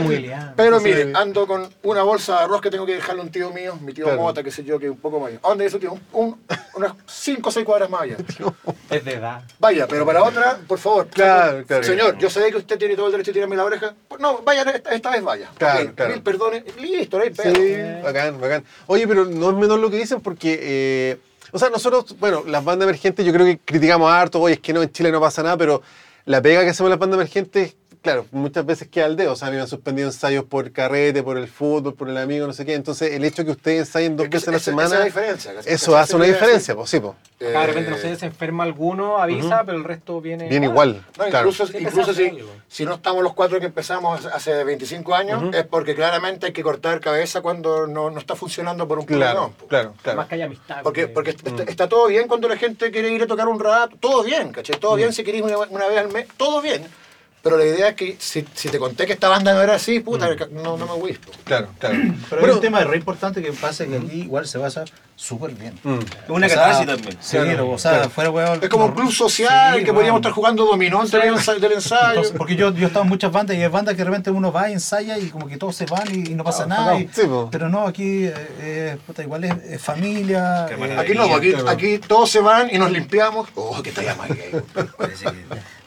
[0.57, 3.51] pero mire, ando con una bolsa de arroz que tengo que dejarle a un tío
[3.51, 4.23] mío, mi tío Claro.
[4.23, 5.39] Mota, qué sé yo, que es un poco mayor.
[5.45, 5.93] ¿A dónde es su tío?
[5.93, 6.39] Un- un-
[6.77, 8.17] unas 5 o 6 cuadras más allá.
[8.89, 9.43] Es de edad.
[9.59, 11.07] Vaya, pero para otra, por favor.
[11.09, 11.83] Claro, claro.
[11.83, 13.95] Señor, yo sé que usted tiene todo el derecho de tirarme la oreja.
[14.09, 15.49] Pues No, vaya, esta, esta vez vaya.
[15.57, 16.13] Claro, Ok, claro.
[16.13, 16.65] Mil perdones.
[16.79, 17.55] Listo, no hay pedo.
[17.55, 18.65] Sí, bacán, bacán.
[18.87, 21.19] Oye, pero no es menor lo que dicen porque, eh,
[21.53, 24.73] o sea, nosotros, bueno, las bandas emergentes yo creo que criticamos harto, oye, es que
[24.73, 25.83] no, en Chile no pasa nada, pero
[26.25, 29.51] la pega que hacemos las bandas emergentes, claro, muchas veces queda al dedo, o sea,
[29.51, 32.75] me han suspendido ensayos por carrete, por el fútbol, por el amigo, no sé qué,
[32.75, 35.01] entonces el hecho que ustedes ensayen dos Es que veces a la semana, esa es
[35.01, 37.97] la diferencia, casi- eso casi hace una diferencia, pues sí, pues, Acá de repente, no
[37.97, 40.49] Eh, sé, se enferma alguno, avisa, pero el resto viene.
[40.49, 41.39] bien igual, No, claro.
[41.49, 42.31] incluso, Sí, incluso si,
[42.69, 46.63] si no estamos los cuatro que empezamos hace 25 años, es porque claramente hay que
[46.63, 49.67] cortar cabeza cuando no, no está funcionando por un Claro, problemón, po.
[49.67, 50.19] claro, claro.
[50.19, 50.83] Más que haya amistad.
[50.85, 53.97] Porque, porque está, está todo bien cuando la gente quiere ir a tocar un rato,
[53.99, 54.79] todo bien, ¿cachai?
[54.79, 56.87] Todo bien si querés una, una vez al mes, todo bien.
[57.43, 59.99] Pero la idea es que si, si te conté que esta banda no era así,
[59.99, 61.33] puta, no, no me guisto.
[61.45, 61.97] Claro, claro.
[62.31, 64.85] Pero hay un tema re importante que pasa que aquí igual se basa
[65.17, 65.75] súper bien.
[65.83, 65.99] Mm.
[65.99, 67.17] Es una O catarsis también.
[67.21, 68.55] Sí, o sea, fuera huevo.
[68.63, 70.29] Es como un club social Sí, que podríamos bueno.
[70.29, 71.59] estar jugando dominó antes del ensayo.
[71.59, 72.09] del ensayo.
[72.11, 74.31] Entonces, porque yo, yo he estado en muchas bandas y hay bandas que de repente
[74.31, 76.97] uno va, ensaya y como que todos se van y, y no pasa nada.
[76.99, 77.49] y- Sí, po.
[77.51, 80.67] pero no, aquí eh, eh, puta, igual es, es familia.
[80.69, 80.97] Qué eh.
[80.97, 81.69] Aquí no, aquí, Claro.
[81.69, 83.49] aquí todos se van y nos limpiamos.
[83.57, 84.53] Oh, que te llamas gay.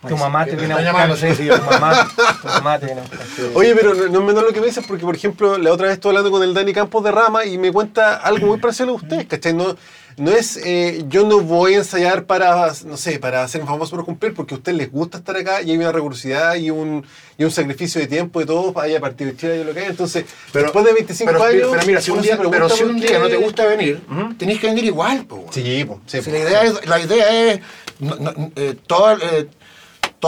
[0.08, 0.94] Tu mamá te viene a buscar.
[0.94, 1.48] llamando, sí, sí.
[1.48, 2.08] Tu mamá,
[2.42, 3.20] tu mamá te viene a buscar.
[3.54, 5.88] Oye, pero no, no es menor lo que me dices, porque por ejemplo, la otra
[5.88, 8.90] vez estuve hablando con el Dani Campos de Rama y me cuenta algo muy parecido
[8.90, 9.54] a ustedes, ¿cachai?
[9.54, 9.76] No,
[10.18, 14.06] no es, eh, yo no voy a ensayar para, no sé, para ser famoso por
[14.06, 17.06] cumplir, porque a ustedes les gusta estar acá y hay una recursidad y un,
[17.38, 19.82] y un sacrificio de tiempo de todos, vaya a partir de Chile y lo que
[19.82, 19.88] hay.
[19.88, 21.68] Entonces, Pero- después de 25 pero, años.
[21.70, 24.02] pero mira, si un día, pero si un día no te gusta venir,
[24.38, 25.26] tenés que venir igual.
[25.26, 26.38] Po, Sí, po, sí, Si po.
[26.38, 27.60] la, idea es, la idea es,
[28.00, 29.48] no- no- eh, toda- eh,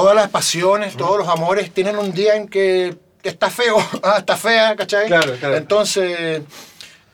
[0.01, 4.37] todas las pasiones, todos los amores tienen un día en que está feo, ah, está
[4.37, 5.07] fea, ¿cachai?
[5.07, 5.55] Claro, claro.
[5.57, 6.41] Entonces,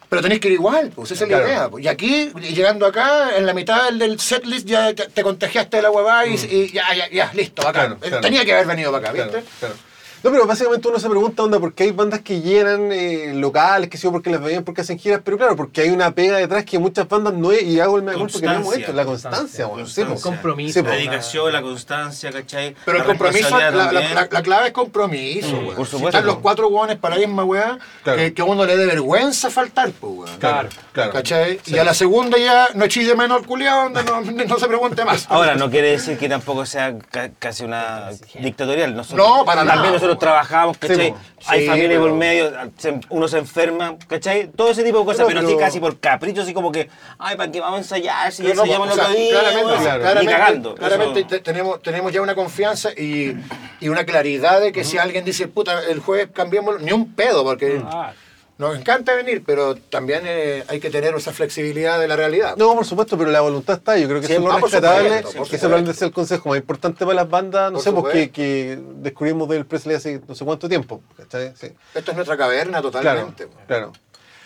[0.10, 1.50] pero tenéis que ir igual, pues esa es la Claro.
[1.52, 1.70] idea.
[1.70, 1.84] pues.
[1.86, 5.90] Y aquí, llegando acá, en la mitad del, setlist ya te, te contagiaste de la
[5.92, 7.98] huevada y, y ya, ya, ya, listo, claro.
[8.22, 9.44] Tenía que haber venido para acá, ¿viste?
[10.24, 13.90] No, pero básicamente uno se pregunta, onda, ¿por qué hay bandas que llenan eh, locales,
[13.90, 15.20] que sé yo, porque les va bien, porque hacen giras?
[15.24, 18.04] Pero claro, porque hay una pega detrás que muchas bandas no es, y hago el
[18.04, 20.02] mejor porque no hemos hecho, la constancia, bueno, sí.
[20.22, 20.80] Compromiso.
[20.80, 20.86] Sí.
[20.86, 22.74] La dedicación, la constancia, ¿cachai?
[22.86, 24.16] Pero el compromiso, la, la- también.
[24.16, 25.76] la- la clave es compromiso, weón.
[25.76, 28.20] por Si supuesto, están los cuatro hueones para la misma weá, Claro.
[28.20, 30.38] que, que a uno le dé vergüenza faltar, pues, weón.
[30.40, 31.12] Claro, claro.
[31.12, 31.60] ¿Cachai?
[31.66, 34.68] Y a la segunda ya no echéis de menos al culiado, donde no, no se
[34.68, 35.26] pregunte más.
[35.30, 38.10] Ahora, no quiere decir que tampoco sea ca- casi una
[38.40, 38.96] dictatorial.
[38.96, 40.13] Nosotros, No, para También nada.
[40.14, 41.12] Nosotros trabajamos, ¿cachai?
[41.12, 41.18] po.
[41.48, 44.48] Hay Sí, familia pero- por medio, se- uno se enferma, ¿cachai?
[44.48, 46.90] Todo ese tipo de cosas, pero, pero- así casi por capricho, así como que,
[47.20, 48.32] ay, ¿para qué vamos a ensayar?
[48.32, 49.98] Si ya no, ensayamos el sea, otro día, claramente, claro.
[49.98, 50.76] ni claramente, cagando.
[50.76, 53.36] claramente Eso- te- tenemos, tenemos ya una confianza y,
[53.82, 57.44] y una claridad de que si alguien dice, puta, el jueves cambiémoslo, ni un pedo,
[57.44, 58.14] porque Ah,
[58.70, 62.56] nos encanta venir, pero también eh, hay que tener esa flexibilidad de la realidad.
[62.58, 63.98] No, por supuesto, pero la voluntad está.
[63.98, 65.24] Yo creo que eso es Siempre, lo rescatable.
[65.50, 68.80] que eso sea el consejo más importante para las bandas, no Por sé, pues que,
[68.98, 71.02] descubrimos del Presley hace no sé cuánto tiempo.
[71.18, 71.54] ¿cachai?
[71.56, 71.68] Sí.
[71.94, 73.46] Esto es nuestra caverna Claro, totalmente.
[73.46, 73.58] weón.
[73.68, 73.92] claro.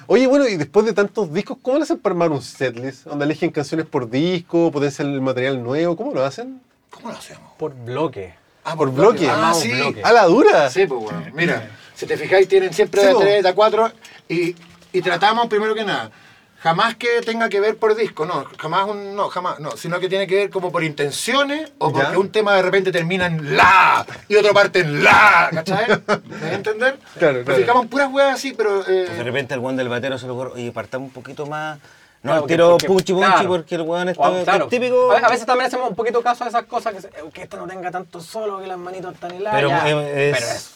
[0.09, 3.05] Oye, bueno, y después de tantos discos, ¿cómo lo hacen para armar un setlist?
[3.05, 5.97] ¿Donde eligen canciones por disco, potencian el material nuevo?
[5.97, 6.61] ¿Cómo lo hacen?
[6.91, 7.51] ¿Cómo lo hacemos?
[7.57, 8.33] por bloque.
[8.63, 9.27] Ah, por bloque.
[9.29, 9.71] Ah, sí.
[9.71, 10.01] bloque.
[10.03, 10.69] ¿A la dura?
[10.69, 11.23] Sí, pues bueno.
[11.33, 13.19] Mira, si te fijáis, tienen siempre de po.
[13.19, 13.91] 3, de 4
[14.29, 14.55] y,
[14.93, 16.11] y tratamos primero que nada.
[16.59, 20.09] Jamás que tenga que ver por disco, no, jamás un, no, jamás, no, sino que
[20.09, 21.93] tiene que ver como por intenciones o Ya.
[22.03, 25.87] porque un tema de repente termina en la y otro parte en la, ¿cachai?
[26.07, 26.97] ¿Me vas a entender?
[27.19, 27.59] Claro, Nos claro.
[27.61, 30.31] fijamos en puras weas así, pero eh, De repente el weón del batero se le
[30.31, 31.77] ocurre, oye, partamos un poquito más.
[32.23, 33.49] No, Claro, tiro porque- punchi punchi claro.
[33.49, 35.11] porque el weón está claro, típico.
[35.11, 37.57] A a veces también hacemos un poquito caso a esas cosas, que, se- que esto
[37.57, 39.55] no tenga tanto solo, que las manitos están heladas.
[39.59, 39.87] Pero ya.
[39.89, 40.73] eh, es- Pero es-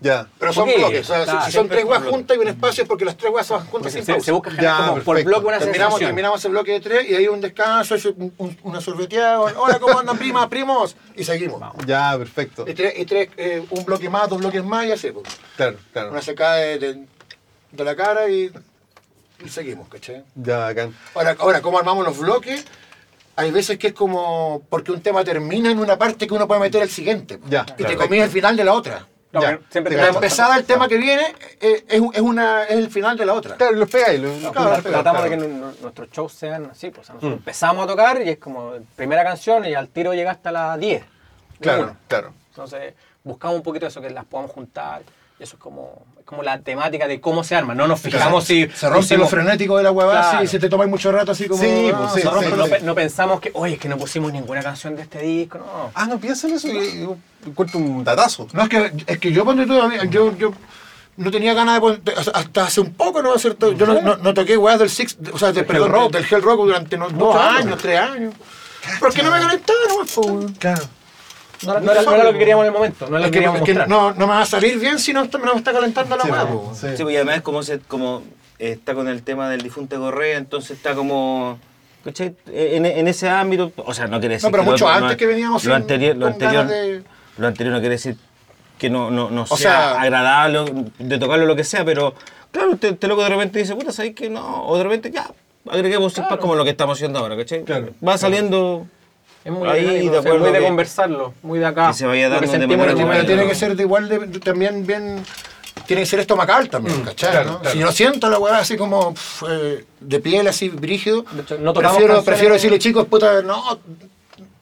[0.00, 0.26] Ya.
[0.38, 1.08] pero son Ok, bloques.
[1.10, 3.16] O sea, si- son siempre tres son weas juntas y un espacio es porque las
[3.16, 4.24] tres weas se van juntas sin se, pausa.
[4.24, 5.28] se busca generar Ya, como por perfecto.
[5.30, 6.08] bloque una Terminamos, sensación.
[6.08, 9.40] terminamos el bloque de tres y ahí un descanso, es un- un- una sorbeteada.
[9.40, 10.96] Hola, ¿cómo andan, primas, primos?
[11.16, 11.60] Y seguimos.
[11.86, 12.64] Ya, perfecto.
[12.68, 15.10] Y tres, y tres, eh, un bloque más, dos bloques más y así.
[15.10, 15.26] pues.
[15.56, 16.10] Claro, claro.
[16.10, 17.04] Una secada de, de-
[17.72, 18.50] de la cara y,
[19.44, 20.24] y seguimos, ¿cachai?
[20.34, 20.94] Ya, bacán.
[21.14, 22.64] Ahora, ahora, ¿cómo armamos los bloques?
[23.36, 26.60] Hay veces que es como porque un tema termina en una parte que uno puede
[26.60, 27.38] meter al siguiente.
[27.48, 28.02] Ya, y te perfecto.
[28.04, 29.06] comí el final de la otra.
[29.32, 31.22] No, Ya, siempre te empezada del tema que viene
[31.60, 33.54] eh, es, un- es una, es el final de la otra.
[33.56, 34.18] Claro, los pegáis.
[34.20, 35.22] Los, Claro, claro, Tratamos claro.
[35.22, 37.34] de que nu- nuestros shows sean así, pues o sea, Mm.
[37.34, 41.02] empezamos a tocar y es como primera canción y al tiro llega hasta las 10.
[41.02, 41.06] de
[41.60, 42.32] Claro, claro.
[42.48, 45.02] Entonces buscamos un poquito eso, que las podamos juntar.
[45.40, 47.74] Y eso es como, es como la temática de cómo se arma.
[47.74, 48.68] No nos fijamos si.
[48.74, 50.40] Se rompe hicimos- lo frenético de la huevada Claro.
[50.46, 51.62] si se te tomáis mucho rato así como.
[51.62, 53.88] Sí, ah, pues, sí, se rompe sí, no, pe- no pensamos que, oye, es que
[53.88, 55.90] no pusimos ninguna canción de este disco, no.
[55.94, 56.68] Ah, no piensan eso.
[56.68, 57.16] Yo,
[57.46, 58.46] encuentro un datazo.
[58.52, 59.64] No, es que, es que yo mí-
[60.10, 60.52] yo, yo
[61.16, 62.00] no tenía ganas de poner,
[62.34, 64.78] hasta hace un poco no va a ser todo- yo no, no, no toqué weas
[64.78, 66.12] del Six, o sea, del, perdón, Rock.
[66.12, 68.34] del Hell Rock durante no- dos años, tres años.
[68.98, 70.52] Porque no me conectaba, no.
[70.58, 70.82] Claro.
[71.62, 73.30] No, no era, no era lo que queríamos en el momento, no era lo Es
[73.30, 73.88] que que, queríamos es que mostrar.
[73.88, 75.26] no, no me va a salir bien si no, me
[75.58, 76.72] está calentando la po.
[76.74, 76.86] sí.
[76.96, 78.22] Sí, pues, y además como, se, como
[78.58, 81.58] eh, está con el tema del difunto Correa, entonces está como...
[82.04, 82.34] ¿cachai?
[82.52, 85.26] En, en ese ámbito, o sea, no quiere decir No, pero que mucho antes que
[85.26, 87.02] veníamos lo anterior, lo anterior, de-
[87.36, 88.16] lo anterior no quiere decir
[88.78, 92.14] que no, no, no O sea, sea- agradable de tocarlo lo que sea, pero
[92.50, 94.64] claro, te, te loco de repente dice, puta, ¿sabes que no?
[94.66, 95.30] O de repente ya,
[95.70, 97.64] agreguemos un como lo que estamos haciendo ahora, ¿cachai?
[97.64, 98.86] Claro, Va saliendo
[99.44, 101.88] Es muy, ahí, de o sea, acuerdo muy de conversarlo, muy de acá.
[101.88, 103.48] que se vaya dando de manera Pero tiene no.
[103.48, 105.24] que ser de igual de, de- también bien.
[105.86, 107.30] Tiene que ser estomacal también, ¿cachai?
[107.30, 107.60] claro, no?
[107.60, 107.74] claro.
[107.74, 111.72] Si no siento la weá así como pf, eh, de piel, así brígido, hecho, no
[111.74, 113.78] prefiero, prefiero decirle, chicos, puta, no.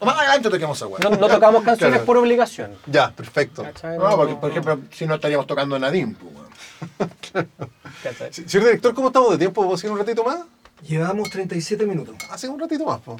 [0.00, 1.00] Más adelante toquemos esa weá.
[1.02, 2.04] No, no tocamos canciones Claro.
[2.06, 2.70] por obligación.
[2.86, 3.64] Ya, perfecto.
[3.64, 3.98] ¿cachai?
[3.98, 7.08] No, porque, por ejemplo, si no estaríamos tocando Nadine, pues,
[8.46, 9.62] Señor director, ¿cómo estamos de tiempo?
[9.62, 10.38] ¿Vamos a ir un ratito más?
[10.86, 12.14] Llevamos 37 minutos.
[12.30, 13.18] Hace un ratito más, po.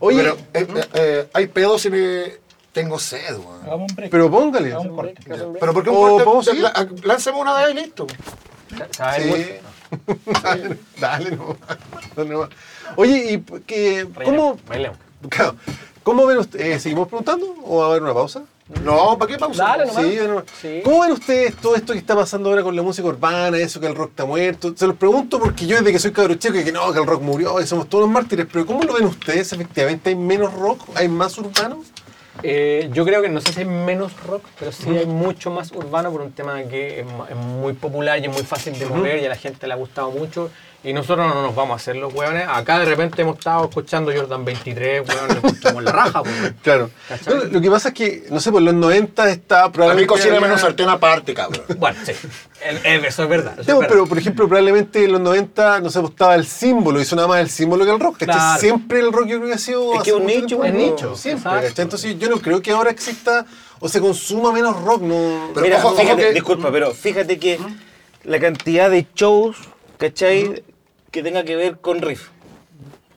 [0.00, 2.40] Oye, Pero eh, eh, eh, hay pedos si me.
[2.72, 3.82] Tengo sed, weón.
[3.82, 4.68] Un pero póngale.
[4.72, 5.14] Hagamos un corte.
[5.60, 6.24] Pero ¿por qué O un corte?
[6.24, 6.62] podemos seguir.
[6.62, 8.06] La- Lánzame una de ahí, listo.
[8.08, 9.54] Sí.
[10.42, 11.56] dale, dale, no.
[12.16, 12.48] Dale nomás.
[12.96, 14.96] Oye, ¿y que, cómo, Bailemos.
[15.28, 15.56] claro,
[16.02, 16.82] cómo ven ustedes?
[16.82, 18.42] ¿Seguimos preguntando o va a haber una pausa?
[18.80, 19.64] No, ¿para qué pausa?
[19.64, 20.04] Dale nomás.
[20.04, 20.44] Sí, bueno.
[20.60, 20.80] Sí.
[20.84, 23.86] ¿Cómo ven ustedes todo esto que está pasando ahora con la música urbana, eso que
[23.86, 24.72] el rock está muerto?
[24.76, 27.22] Se los pregunto porque yo desde que soy cabro chico que no, que el rock
[27.22, 29.52] murió y somos todos los mártires, pero ¿cómo lo ven ustedes?
[29.52, 30.80] ¿Efectivamente hay menos rock?
[30.94, 31.82] ¿Hay más urbano?
[32.42, 35.70] Eh, yo creo que no sé si hay menos rock, pero sí hay mucho más
[35.72, 39.26] urbano por un tema que es muy popular y es muy fácil de mover y
[39.26, 40.50] a la gente le ha gustado mucho.
[40.84, 42.44] Y nosotros no nos vamos a hacer los hueones.
[42.48, 46.56] Acá de repente hemos estado escuchando Jordan 23, weón, lo escuchamos la raja, weón.
[46.62, 46.90] Claro.
[47.52, 50.06] Lo que pasa es que, no sé, por los 90 está A mí probablemente.
[50.08, 51.62] cocina menos sartén aparte, cabrón.
[51.78, 52.12] Bueno, sí.
[52.84, 53.52] Eso es verdad.
[53.54, 53.88] eso Sí, es verdad.
[53.88, 57.28] pero por ejemplo, probablemente en los 90, no sé, pues, estaba el símbolo y sonaba
[57.28, 58.18] más el símbolo que el rock.
[58.18, 58.60] Claro.
[58.60, 59.94] Siempre el rock yo creo que ha sido.
[59.94, 61.72] Es que un nicho, tiempo, es nicho, Siempre.
[61.76, 63.46] Entonces yo no creo que ahora exista
[63.78, 65.50] o se consuma menos rock, no.
[65.54, 67.60] Pero Mira, ojo, ojo fíjate, que- disculpa, pero fíjate que
[68.24, 69.56] la cantidad de shows,
[69.98, 70.62] ¿cachai?
[71.12, 72.28] Que tenga que ver con riff.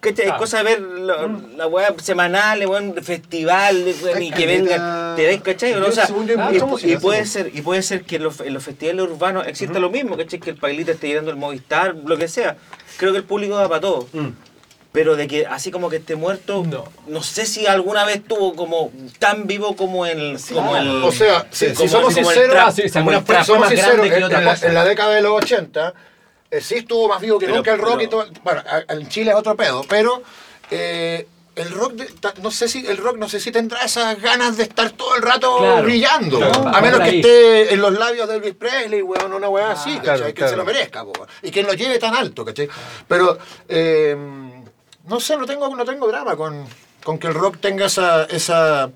[0.01, 0.25] ¿Cachai?
[0.25, 0.39] Es Claro.
[0.39, 1.27] cosa de ver lo-
[1.57, 5.73] la weá semanal, weón, festivales, weón, y que vengan, ¿te ves, cachai?
[5.73, 5.85] o no?
[5.87, 7.31] Yo, O sea, y, y puede sí.
[7.31, 10.39] ser, y puede ser que en los, en los festivales urbanos exista lo mismo, ¿cachai?
[10.39, 12.55] Que el pailita esté llenando el Movistar, lo que sea.
[12.97, 14.07] Creo que el público da para todo.
[14.91, 16.85] Pero de que así como que esté muerto, No.
[17.07, 20.37] no, sé si alguna vez tuvo como tan vivo como el...
[20.53, 23.13] como el O sea, si, como- si somos el sinceros, sí, si el somos
[23.59, 25.93] más sinceros, la, en la década de los 80
[26.51, 28.25] eh, sí estuvo más vivo que Pero- nunca el rock y todo.
[28.43, 30.21] Bueno, en Chile es otro pedo, pero
[30.71, 32.09] eh, el rock, de-
[32.41, 35.21] no sé si el rock no sé si tendrá esas ganas de estar todo el
[35.21, 39.31] rato Claro, brillando, claro, a menos que esté en los labios de Elvis Presley, weón,
[39.33, 40.17] una weá así, ¿cachai?
[40.17, 41.05] claro, que se lo merezca,
[41.41, 42.67] y que lo lleve tan alto, ¿cachai?
[43.07, 43.37] Pero
[43.69, 44.17] eh,
[45.07, 46.65] no sé, no tengo, no tengo drama con,
[47.03, 48.89] con que el rock tenga esa, esa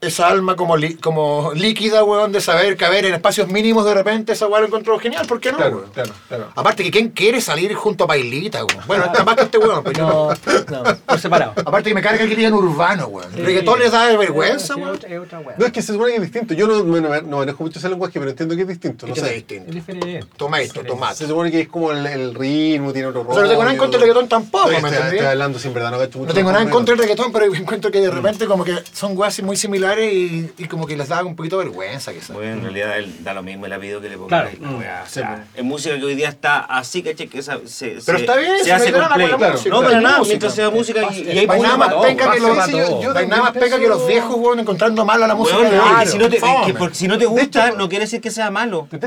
[0.00, 4.32] esa alma como, li- como líquida, weón, de saber caber en espacios mínimos de repente,
[4.32, 5.56] esa weón lo encontró genial, ¿por qué no?
[5.58, 5.90] Claro, weón?
[5.90, 6.48] claro, claro.
[6.54, 8.80] Aparte que quién quiere salir junto a Pailita, weón.
[8.86, 10.28] Bueno, está más que este weón, pero yo No,
[10.74, 10.82] no.
[10.84, 11.52] no, por separado.
[11.56, 13.32] Aparte que me carga que digan urbano, weón.
[13.32, 14.98] Reggaetón les da vergüenza, Sí, weón.
[15.06, 15.40] es otra.
[15.56, 16.52] No, es que se supone que es distinto.
[16.54, 19.06] Yo no, no, no manejo mucho ese lenguaje, pero entiendo que es distinto.
[19.06, 19.32] No ¿Qué es sé.
[19.34, 19.68] distinto?
[19.70, 20.20] Es diferente.
[20.36, 21.16] Tomato, tomate.
[21.16, 23.72] Se supone que es como el, el ritmo, tiene otro O sea, no tengo nada
[23.72, 25.16] en contra del reggaetón tampoco, Estoy, ¿me estoy, entendí?
[25.16, 26.28] estoy hablando sin verdad, no cacho mucho.
[26.28, 28.74] No tengo nada en pero- contra del reggaetón, pero encuentro que de repente como que
[28.92, 32.30] son weas muy similares y, y como que les da un poquito de vergüenza, quizás.
[32.36, 34.50] Bueno, en realidad él da lo mismo, él ha pedido que le ponga Claro.
[34.60, 35.48] la weá, o sea, pues.
[35.56, 37.28] Es música que hoy día está así, ¿cachai?
[37.28, 39.52] Que esa- se, Pero se- está bien, se no hace con play.
[39.52, 40.32] música, No, para nada, música.
[40.32, 43.88] mientras sea música y, y hay nada más penca que los, nada más penca que
[43.88, 45.58] los viejos, weón, encontrando mal a la música.
[46.06, 46.66] Si no te, Fome.
[46.66, 48.86] que por- si no te gusta, no quiere decir que sea malo.
[48.90, 48.98] Te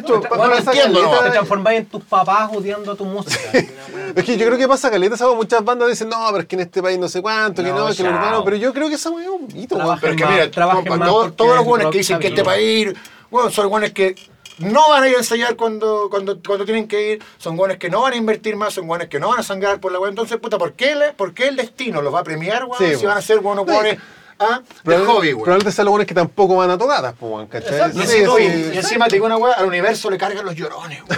[1.32, 3.40] transformáis en tus papás odiando tu música.
[4.16, 5.36] Es que yo creo que pasa caleta, ¿sabes?
[5.36, 7.88] Muchas bandas dicen, no, pero es que en este país no sé cuánto, que No,
[7.88, 8.44] no, que lo urbano.
[8.44, 10.00] Pero yo creo que esa weá es un mito, weón.
[10.02, 12.28] Pero es que mira, trabajen compa, más todo- porque todos los buenos que dicen que
[12.28, 12.94] este país,
[13.30, 14.16] bueno, son buenos que
[14.60, 17.90] no van a ir a ensayar cuando, cuando, cuando tienen que ir, son buenos que
[17.90, 20.10] no van a invertir más, son buenos que no van a sangrar por la web.
[20.10, 22.78] Entonces, puta, ¿por qué, le- por qué el destino los va a premiar, weón?
[22.78, 23.96] Sí, si van a ser buenos No, y- buenos
[24.40, 25.44] ah, de hobby, weón.
[25.44, 27.92] Probablemente sean los buenos que tampoco van a tocadas, pues, weón, ¿cachai?
[27.92, 28.72] Sí, Y sí, encima- sí.
[28.74, 31.02] y encima te digo una weá, al universo le cargan los llorones.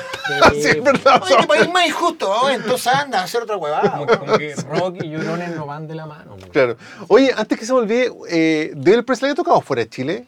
[0.54, 1.22] Sí, es verdad.
[1.26, 2.54] Oye, qué país más injusto, weón.
[2.62, 3.82] Entonces anda a hacer otra weá.
[3.82, 6.38] Como, como que rock y llorones no van de la mano.
[6.38, 6.50] güey.
[6.52, 6.78] Claro.
[7.10, 10.28] Oye, antes que se me olvide, eh, ¿Del Presley ha tocado fuera de Chile?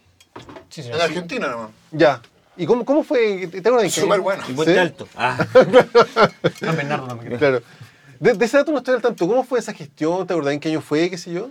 [0.70, 1.70] Sí, sí, En Argentina nomás.
[1.91, 2.22] Ya.
[2.58, 3.48] ¿Y cómo, cómo fue?
[3.48, 4.44] ¿Te acuerdas de qué Súper bueno.
[4.50, 4.80] Y Puente ¿Sí?
[4.80, 5.08] Alto.
[5.16, 5.38] Ah,
[6.60, 7.38] San Bernardo no me creo.
[7.39, 7.62] Claro.
[8.20, 9.26] De, de ese dato no estoy al tanto.
[9.28, 10.28] ¿Cómo fue esa gestión?
[10.28, 11.10] ¿Te acordás en qué año fue?
[11.10, 11.50] ¿Qué sé yo?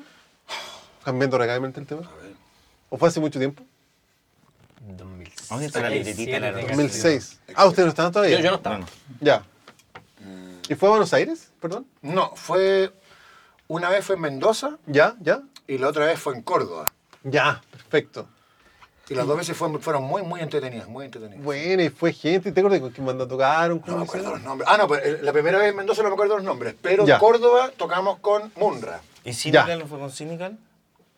[1.05, 2.03] Cambiando radicalmente el tema.
[2.91, 3.63] ¿O fue hace mucho tiempo?
[4.87, 5.49] 2006.
[5.49, 7.41] ¿Dónde está la libretita, la- 2006.
[7.55, 8.37] Ah, ustedes no estaban todavía.
[8.39, 8.81] Yo, yo no estaba.
[9.21, 9.45] Ya.
[10.69, 11.51] ¿Y fue a Buenos Aires?
[11.61, 11.87] Perdón.
[12.03, 12.93] No, fue.
[13.69, 15.43] Una vez fue en Mendoza Ya, ya.
[15.67, 16.93] y la otra vez fue en Córdoba.
[17.23, 18.29] Ya, perfecto.
[19.09, 21.45] Y las dos veces fueron, fueron muy, muy entretenidas, muy entretenidas.
[21.45, 22.51] Bueno, y fue gente.
[22.53, 23.79] ¿Te acuerdas con quién banda tocaron?
[23.79, 24.69] No ¿Cómo me acuerdo los nombres.
[24.73, 26.75] Ah, no, pues, eh, la primera vez en Mendoza no me acuerdo los nombres.
[26.81, 27.15] Pero Ya.
[27.15, 29.01] en Córdoba tocamos con Munra.
[29.25, 30.59] ¿Y Cynical no fue con Cynical?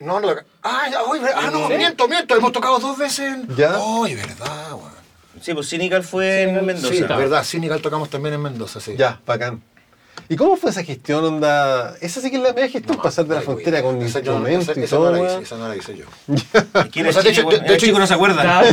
[0.05, 0.29] No, no.
[0.63, 2.37] Ah, ya, ay, ah, no, miento, miento.
[2.37, 3.57] Hemos tocado dos veces en.
[3.57, 3.75] Ya.
[3.77, 4.93] Ay, verdad, weón.
[5.41, 6.95] Sí, pues Cynical fue en Mendoza.
[6.95, 8.95] Sí, verdad, Cynical tocamos también en Mendoza, sí.
[8.97, 9.63] Ya, bacán.
[10.29, 11.95] ¿Y cómo fue esa gestión, onda?
[12.01, 14.69] Esa sí que es la media gestión, pasar de la frontera con esa yo- instrumentos
[14.71, 16.05] esa- y esa todo, no la hice, esa no la hice yo.
[16.91, 17.51] ¿Quién O sea, es de hecho- chico?
[17.51, 18.41] de- de El hecho- chico no se acuerda.
[18.43, 18.67] Claro,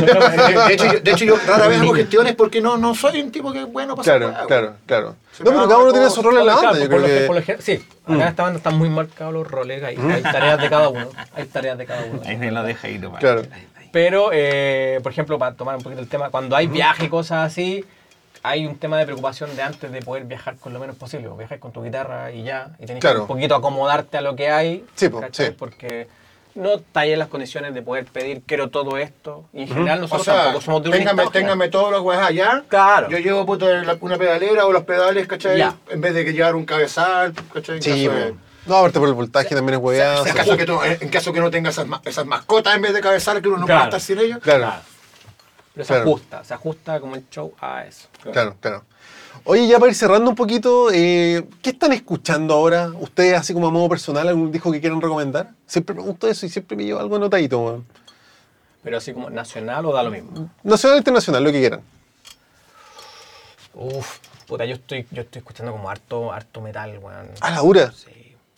[0.68, 3.30] de hecho, yo, de hecho, yo rara vez hago gestiones porque no, no soy un
[3.30, 5.16] tipo que es bueno para Claro, claro, claro.
[5.36, 7.20] Se No, pero cada uno tiene su rol en la Claro, banda, yo creo que...
[7.26, 10.70] por sí, acá en esta banda están muy marcados los roles, hay, hay tareas de
[10.70, 11.08] cada uno.
[11.34, 12.22] Hay tareas de cada uno.
[12.24, 13.20] Ahí me lo deja ahí nomás.
[13.20, 13.42] Claro.
[13.92, 17.46] Pero, eh, por ejemplo, para tomar un poquito el tema, cuando hay viaje y cosas
[17.52, 17.84] así,
[18.42, 21.28] hay un tema de preocupación de antes de poder viajar con lo menos posible.
[21.28, 23.16] o Viajar con tu guitarra y ya, y tenés Claro.
[23.18, 24.84] que un poquito acomodarte a lo que hay.
[24.94, 25.46] Sí, po, ¿cachai?
[25.48, 25.52] sí.
[25.58, 26.08] Porque
[26.54, 29.44] no está ahí en las condiciones de poder pedir quiero todo esto.
[29.52, 32.26] Y en general O nosotros sea, tampoco somos de un téngame, téngame todos los weas
[32.26, 32.62] allá.
[32.68, 33.08] Claro.
[33.08, 35.56] Yo llevo puta, la- una pedalera o los pedales, ¿cachai?
[35.58, 35.76] Ya.
[35.88, 37.76] En vez de que llevar un cabezal, ¿cachai?
[37.76, 38.40] En Sí, caso de- weón.
[38.66, 40.24] No, aparte por el voltaje también es hueveado.
[40.26, 42.92] en, caso que tú- en caso que no tenga esas, ma- esas mascotas en vez
[42.94, 43.80] de cabezal, que uno no Claro.
[43.88, 44.38] pueda estar sin ellos.
[44.40, 44.72] Claro,
[45.74, 46.02] Pero se Claro.
[46.10, 48.08] ajusta, se ajusta como el show a eso.
[48.32, 48.84] claro, claro.
[49.44, 52.90] Oye, ya para ir cerrando un poquito, eh, ¿qué están escuchando ahora?
[53.00, 55.50] Ustedes, así como a modo personal, algún disco que quieran recomendar?
[55.66, 57.86] Siempre pregunto eso y siempre me llevo algo anotadito, weón.
[58.82, 60.50] Pero así como nacional o da lo mismo.
[60.62, 61.80] Nacional o internacional, lo que quieran.
[63.74, 67.30] Uf, Puta, yo estoy, yo estoy escuchando como harto, harto metal, weón.
[67.40, 67.92] Ah, la dura.
[67.92, 68.10] Sí.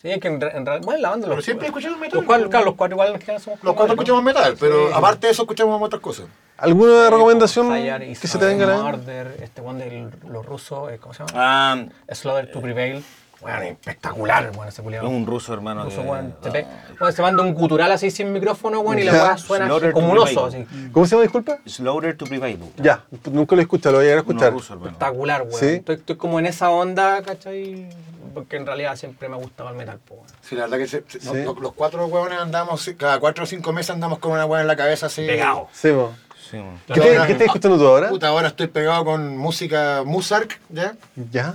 [0.05, 2.25] Sí, es que en, en realidad, bueno, la banda Pero los, siempre escuchamos metal, Los
[2.27, 5.33] cuatro, claro, los cuatro igual en general somos Los cuatro escuchamos metal, pero aparte de
[5.33, 6.27] eso escuchamos otras cosas.
[6.57, 8.95] ¿Alguna recomendación Fire is que se te venga a
[9.43, 11.31] este one de los rusos, eh, ¿cómo se llama?
[11.33, 13.03] Ah, Slaughter to Prevail.
[13.41, 15.09] Bueno, espectacular, bueno, ese es culiado.
[15.09, 15.83] un ruso, hermano.
[15.85, 16.65] Ruso, que- weón, te pe-
[16.99, 20.11] bueno, se manda un gutural así sin micrófono, weón, y la weá suena Slaughter como
[20.11, 20.65] un oso, así.
[20.91, 21.57] ¿Cómo se llama, disculpa?
[21.65, 22.59] Slaughter to Prevail.
[22.77, 24.53] Ya, nunca lo he escuchado, lo voy a llegar a escuchar.
[24.53, 24.91] ruso, hermano.
[24.91, 25.53] Espectacular, weón.
[25.59, 25.65] Sí.
[25.65, 27.89] Estoy, estoy como en esa onda, ¿cachai?
[28.35, 30.27] Porque en realidad siempre me ha gustado el metal, po, weón.
[30.41, 31.29] Sí, la verdad que se- se- Sí.
[31.43, 34.67] no- los cuatro huevones andamos, cada cuatro o cinco meses andamos con una hueá en
[34.67, 35.25] la cabeza así.
[35.25, 35.67] Pegado.
[35.73, 36.13] Sí, po.
[36.51, 36.57] Sí.
[36.93, 38.09] ¿Qué, te- qué estás escuchando tú ahora?
[38.09, 40.93] Puta, ahora estoy pegado con música Musark, ¿ya?
[41.31, 41.53] Ya.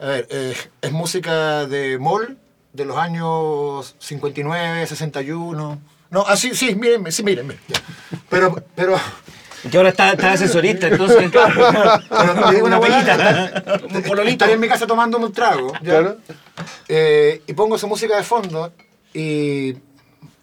[0.00, 2.36] A ver, eh, es música de Moll
[2.72, 5.78] de los años 59, 61.
[6.10, 7.56] No, así, sí, miren, sí, miren.
[8.28, 8.96] Pero, pero,
[9.70, 11.30] que ahora está, está asesorista, entonces.
[11.32, 15.72] pero te digo una un pololito ahí en mi casa tomando un trago.
[15.74, 15.80] ¿ya?
[15.80, 16.16] Claro.
[16.88, 18.72] Eh, y pongo esa música de fondo
[19.12, 19.74] y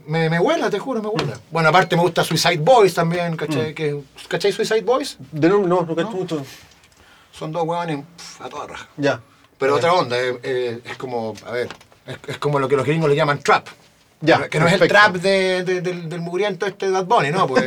[0.08, 1.40] me, me huela, te juro, me huela.
[1.52, 3.74] Bueno, aparte me gusta Suicide Boys también, ¿cachai?
[3.74, 5.18] Que, ¿Cachai Suicide Boys?
[5.32, 6.46] De nuevo, no, no cacho mucho.
[7.32, 8.04] Son dos huevones
[8.40, 8.88] a toda raja.
[8.98, 9.22] Ya.
[9.58, 11.70] Pero otra onda, eh, eh, es como, a ver,
[12.08, 13.68] es, es como lo que los gringos le llaman trap.
[14.22, 15.02] Ya, que no es el perfecto.
[15.12, 17.48] trap de, de- del, del mugriento este de Bad Bunny, ¿no?
[17.48, 17.66] Pues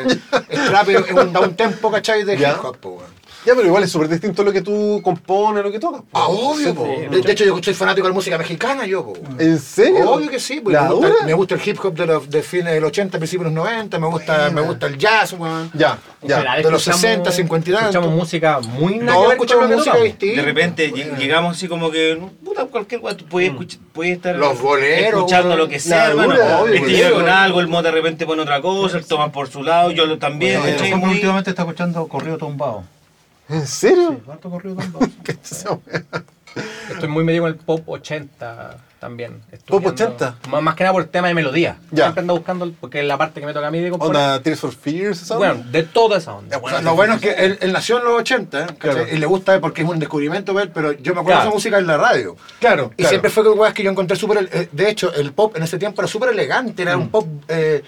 [0.49, 2.23] el trap es un, da un tempo, ¿cachai?
[2.25, 2.53] De Ya.
[2.53, 3.24] hip hop, weón.
[3.45, 6.01] Ya, pero igual es súper distinto lo que tú compones, lo que tocas.
[6.03, 6.07] po.
[6.19, 6.85] Ah, obvio, Sí, po.
[6.85, 9.15] De, de hecho, yo soy fanático de la música mexicana, yo, po.
[9.39, 10.11] ¿En serio?
[10.11, 11.27] Obvio que sí, ¿La me gusta, dura?
[11.27, 13.99] me gusta el hip hop de los de fines del 80, principios de los 90,
[13.99, 15.71] me gusta, me gusta el jazz, weón.
[15.75, 16.39] Ya, ya.
[16.57, 17.89] de los escuchamos- 60, 50 y tanto.
[17.91, 20.41] Escuchamos música muy nada No, escuchamos música distinta.
[20.41, 24.37] De repente lleg- llegamos así como que, puta, cualquier weá, tú puedes, escuchar, puedes estar
[24.37, 25.59] Los boleros, escuchando weón.
[25.59, 26.35] lo que sea, hermano.
[26.35, 27.37] este pues, llega sí, con weón.
[27.37, 30.19] algo, el moto de repente pone otra cosa, el Tomás por su lado, yo lo
[30.19, 30.61] también,
[31.03, 32.85] últimamente está escuchando corrido tumbado.
[33.49, 34.21] ¿En serio?
[34.25, 35.07] ¿Cuánto corrido tumbado?
[36.91, 39.41] Estoy muy medio con el pop 80 también.
[39.67, 40.37] ¿Pop Estudiando- 80?
[40.51, 41.79] Más, más que nada por el tema de melodía.
[41.91, 42.05] Ya.
[42.05, 44.15] Siempre ando buscando, el- porque es la parte que me toca a mí de componer.
[44.17, 45.23] ¿Onda Tears for Fears?
[45.23, 45.71] esa Bueno, onda?
[45.73, 46.59] de toda esa onda.
[46.63, 48.79] O sea, lo bueno es que él, él nació en los 80, ¿cachai?
[48.79, 49.07] Claro.
[49.13, 51.79] y le gusta porque es un descubrimiento ver, pero yo me acuerdo de esa música
[51.79, 52.37] en la radio.
[52.61, 53.09] Claro, Y claro.
[53.11, 54.49] siempre fue con weas que yo encontré súper.
[54.53, 57.27] eh, De hecho, el pop en ese tiempo era súper elegante, era un pop.
[57.49, 57.83] eh,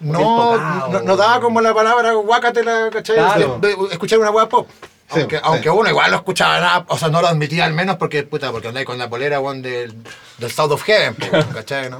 [0.00, 3.16] no, no, no daba como la palabra guácatela, ¿cachai?
[3.16, 3.58] Claro.
[3.60, 4.68] De, de escuchar una wea pop.
[5.10, 5.42] Sí, aunque, sí.
[5.44, 8.52] aunque uno igual no escuchaba nada, o sea, no lo admitía al menos porque, puta,
[8.52, 9.94] porque andáis con la polera, weón, del,
[10.36, 11.88] del South of Heaven, po, ¿cachai?
[11.90, 11.98] ¿no?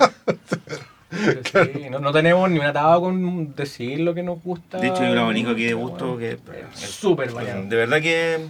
[1.11, 4.76] Sí, no, no tenemos ni un atado con decir lo que nos gusta.
[4.78, 6.38] De hecho, hay un abanico aquí de gusto que
[6.82, 7.62] Es súper variado.
[7.62, 8.46] de verdad que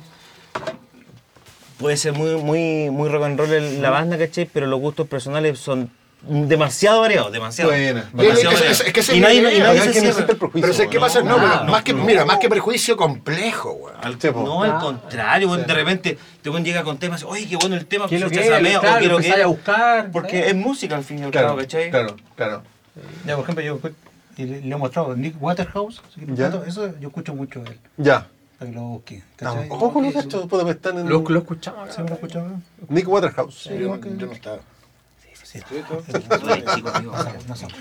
[1.79, 4.47] puede ser muy, muy, muy rock and roll la banda, ¿cachai?
[4.53, 5.91] Pero los gustos personales son
[6.23, 7.71] demasiado variados, demasiado.
[7.71, 8.09] Buena.
[8.13, 8.81] demasiado Es- es- variados.
[8.87, 10.61] es que y nadie, y se que no el prejuicio.
[10.61, 12.05] Pero sé qué pasa, no, más que, no.
[12.05, 13.91] mira, más que prejuicio complejo.
[14.03, 14.43] Al- Sí, po.
[14.43, 18.17] no, al contrario, de repente te llega con temas, oye, qué bueno el tema, ¿Qué
[18.17, 18.63] es lo chucha, que esa es?
[18.63, 20.11] mea, o Claro, qué es lo empezáis que a buscar.
[20.11, 20.47] Porque ¿sabes?
[20.49, 21.91] es música al fin y al cabo, ¿cachai?
[21.91, 22.63] claro, claro.
[23.25, 23.79] Ya, por ejemplo, yo
[24.37, 26.01] y le, le he mostrado Nick Waterhouse.
[26.09, 26.49] así que Ya.
[26.67, 27.79] Eso yo escucho mucho de él.
[27.97, 28.27] Ya.
[28.59, 29.23] Para que lo busque.
[29.37, 30.01] Tampoco
[31.33, 31.95] lo escuchamos.
[31.95, 32.47] ¿Sí lo escuchado?
[32.89, 33.65] Nick Waterhouse.
[33.65, 34.59] Yo, yo no estaba.
[35.53, 35.63] Tío.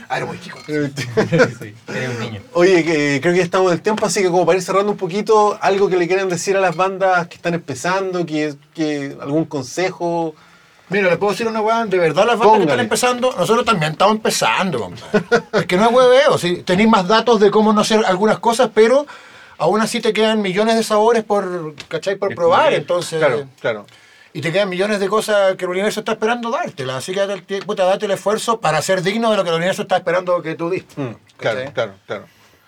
[0.10, 0.58] Ah, era muy chico.
[0.68, 2.42] Eres un niño.
[2.54, 4.92] Oye, que creo que ya estamos en el tiempo, así que como para ir cerrando
[4.92, 9.18] un poquito, algo que le quieran decir a las bandas que están empezando, que, que
[9.20, 10.34] algún consejo.
[10.90, 12.64] Mira, le puedo decir una weá, de verdad las bandas que Póngale.
[12.64, 15.26] están empezando, nosotros también estamos empezando, compadre.
[15.52, 16.64] Es que no es hueveo, ¿sí?
[16.64, 19.06] tenéis más datos de cómo no hacer algunas cosas, pero
[19.58, 22.16] aún así te quedan millones de sabores por, ¿cachai?
[22.16, 23.20] por probar, entonces...
[23.20, 23.86] Claro, claro.
[24.38, 27.60] Y te quedan millones de cosas que el universo está esperando dártela, así que date
[27.64, 30.54] puta, date el esfuerzo para ser digno de lo que el universo está esperando que
[30.54, 31.02] tú diste.
[31.02, 32.26] Mm, claro, claro, claro.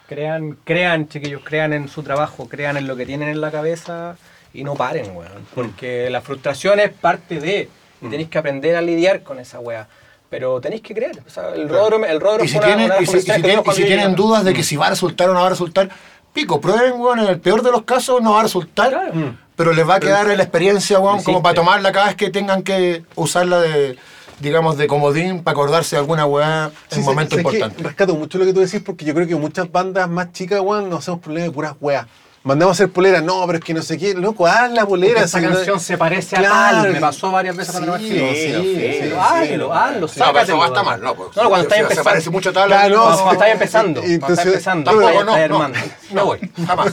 [0.07, 4.17] Crean, crean, chiquillos, crean en su trabajo, crean en lo que tienen en la cabeza
[4.51, 5.45] y no paren, weón.
[5.53, 7.69] Porque la frustración es parte de,
[8.01, 9.87] y tenéis que aprender a lidiar con esa weá.
[10.27, 11.21] Pero tenéis que creer.
[11.27, 13.73] O sea, el Rodro, el Rodro Y si tienen, y si, y si tienen, y
[13.73, 15.91] si dudas de que si va a resultar o no va a resultar,
[16.33, 19.35] pico, prueben, weón, en el peor de los casos no va a resultar, Claro.
[19.55, 22.61] pero les va a quedar la experiencia, weón, como para tomarla cada vez que tengan
[22.63, 23.97] que usarla de,
[24.39, 27.47] digamos, de comodín para acordarse de alguna weá en Sí, un sé- momento sé que
[27.49, 27.83] importante.
[27.83, 30.89] rescato mucho lo que tú decís porque yo creo que muchas bandas más chicas, weón,
[30.89, 32.05] nos hacemos problemas de puras weas.
[32.43, 35.21] Mandamos a hacer polera, no, pero es que no sé qué, loco, haz la polera.
[35.23, 36.83] Esta si no- canción se parece a Claro.
[36.83, 36.93] tal.
[36.93, 38.61] Me pasó varias veces cuando Sí, más sí, chico.
[38.63, 39.71] sí, sí, hazlo, sí.
[39.73, 40.85] hazlo, No, pero sácatelo, eso va a estar weón.
[40.85, 41.35] mal, no, pues.
[41.35, 42.03] No, no, cuando estás empezando.
[42.03, 42.67] Se parece mucho a tal.
[42.69, 43.23] Claro, no, Cuando, sí.
[43.23, 44.01] cuando estás empezando.
[44.01, 44.91] Cuando estás empezando.
[44.91, 45.69] no,
[46.13, 46.51] no, voy.
[46.65, 46.91] Jamás.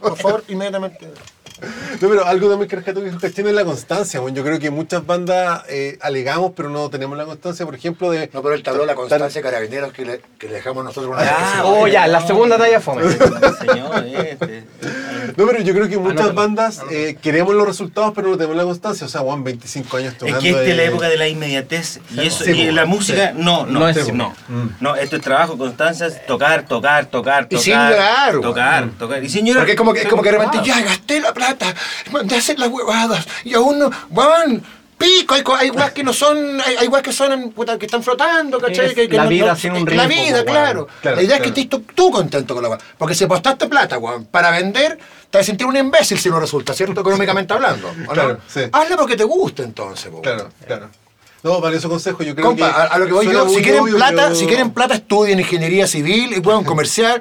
[0.00, 1.08] Por favor, inmediatamente.
[2.00, 4.20] No, pero algo también que rescato que es la constancia.
[4.20, 8.10] Bueno, yo creo que muchas bandas eh, alegamos, pero no tenemos la constancia, por ejemplo,
[8.10, 8.28] de.
[8.34, 10.84] No, pero él te habló de la constancia de carabineros que le, que le dejamos
[10.84, 13.02] nosotros una se- Oh, ya, la segunda talla fome.
[13.10, 14.64] Señor, este,
[15.36, 18.56] No, pero yo creo que muchas Anótalo, bandas eh, queremos los resultados, pero no tenemos
[18.56, 19.06] la constancia.
[19.06, 20.40] O sea, Juan, 25 años Es tocando.
[20.40, 22.00] que esta es la época de la inmediatez.
[22.14, 24.02] Y, eso, Sí, y la música, no, no, No es no.
[24.02, 24.28] así, no.
[24.48, 24.68] Mm.
[24.80, 27.62] No, esto es trabajo, constancia, es tocar, tocar, tocar, Y tocar.
[27.64, 28.40] sin llorar.
[28.40, 29.24] Tocar, tocar.
[29.24, 29.62] Y sin llorar.
[29.62, 30.64] Porque es como que, es como que de repente, Ah.
[30.64, 31.45] ya gasté la plata,
[32.12, 34.62] mandé a hacer las huevadas, y aún no, van,
[34.98, 38.02] pico, hay, hay weas que no son, hay, hay weas que son, puta, que están
[38.02, 38.86] flotando, ¿cachai?
[38.86, 40.88] Es Que, que la no- vida no- sin un La ritmo, vida, po, claro.
[41.02, 42.78] La idea es que estés tú, tú contento con la wea.
[42.96, 44.98] Porque si apostaste plata, weón, para vender,
[45.30, 47.00] te vas a sentir un imbécil si no resulta, ¿cierto?
[47.02, 47.92] Económicamente hablando.
[48.12, 48.60] Claro, sí.
[48.72, 50.88] Hazle porque te guste entonces, po, Claro, claro.
[51.42, 52.80] No, para eso consejo, yo creo Compa, que.
[52.80, 54.94] a, a lo que voy suena yo, si quieren obvio, plata, pero- si quieren plata,
[54.94, 57.20] estudien ingeniería civil y puedan comerciar.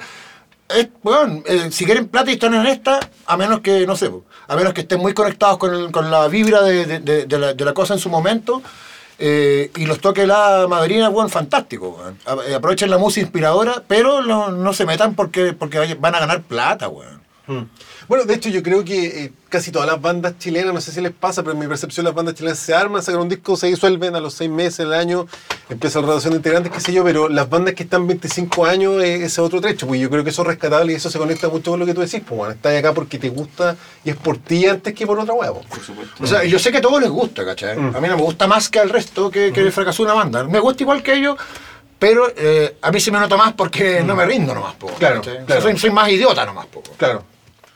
[0.68, 2.64] Es, weón, eh, si quieren plata y están en
[3.28, 4.10] a menos que, no sé,
[4.48, 7.00] a menos que estén muy conectados con, con la vibra de, de-
[7.38, 8.64] la, de la cosa en su momento,
[9.20, 12.02] eh, y los toque la madrina, weón, fantástico.
[12.26, 16.20] A- eh, Aprovechen la música inspiradora, pero no, no se metan porque, porque van a
[16.20, 17.22] ganar plata, weón.
[17.48, 17.64] Mm.
[18.08, 21.02] Bueno, de hecho yo creo que eh, casi todas las bandas chilenas, no sé si
[21.02, 23.68] les pasa, pero en mi percepción las bandas chilenas se arman, sacan un disco, se
[23.68, 25.28] disuelven a los seis meses, el año,
[25.70, 29.02] empieza la rotación de integrantes, qué sé yo, pero las bandas que están 25 años,
[29.04, 31.18] eh, ese es otro trecho, pues yo creo que eso es rescatable y eso se
[31.18, 34.10] conecta mucho con lo que tú decís, pues bueno, estás acá porque te gusta y
[34.10, 35.62] es por ti antes que por otra huevo.
[35.70, 36.24] Por supuesto.
[36.24, 37.74] O sea, yo sé que a todos les gusta, ¿cachai?
[37.74, 40.44] A mí no me gusta más que al resto que, que fracasó una banda.
[40.44, 41.38] Me gusta igual que ellos,
[42.00, 45.18] pero eh, a mí se me nota más porque no me rindo nomás, po, Claro,
[45.18, 45.34] ¿cachai?
[45.34, 45.62] O sea, claro.
[45.62, 46.84] soy, soy más idiota nomás, po.
[46.98, 47.24] Claro.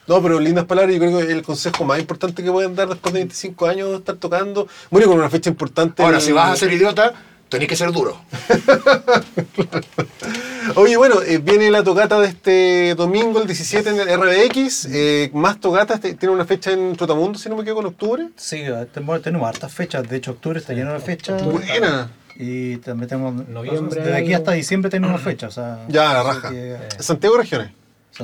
[0.10, 3.14] No, pero lindas palabras, yo creo que el consejo más importante que pueden dar después
[3.14, 6.01] de 25 años de estar tocando, bueno, y con una fecha importante.
[6.03, 7.14] Ahora, el- si vas a ser idiota,
[7.47, 8.20] tenés que ser duro.
[10.76, 14.86] Oye, bueno, eh, viene la tocata de este domingo, el 17 en el RBX.
[14.91, 18.28] eh, más tocatas, tiene una fecha en Trotamundo, si no me equivoco, en octubre.
[18.36, 20.07] Sí, tenemos, tenemos hartas fechas.
[20.07, 21.43] De hecho, octubre está lleno de fechas.
[21.43, 22.12] Buena.
[22.36, 23.47] Y también tenemos.
[23.49, 25.57] Noviembre Desde aquí hasta diciembre tenemos fechas.
[25.57, 26.49] O sea, Ya, la raja.
[26.51, 27.72] que, Santiago Regiones.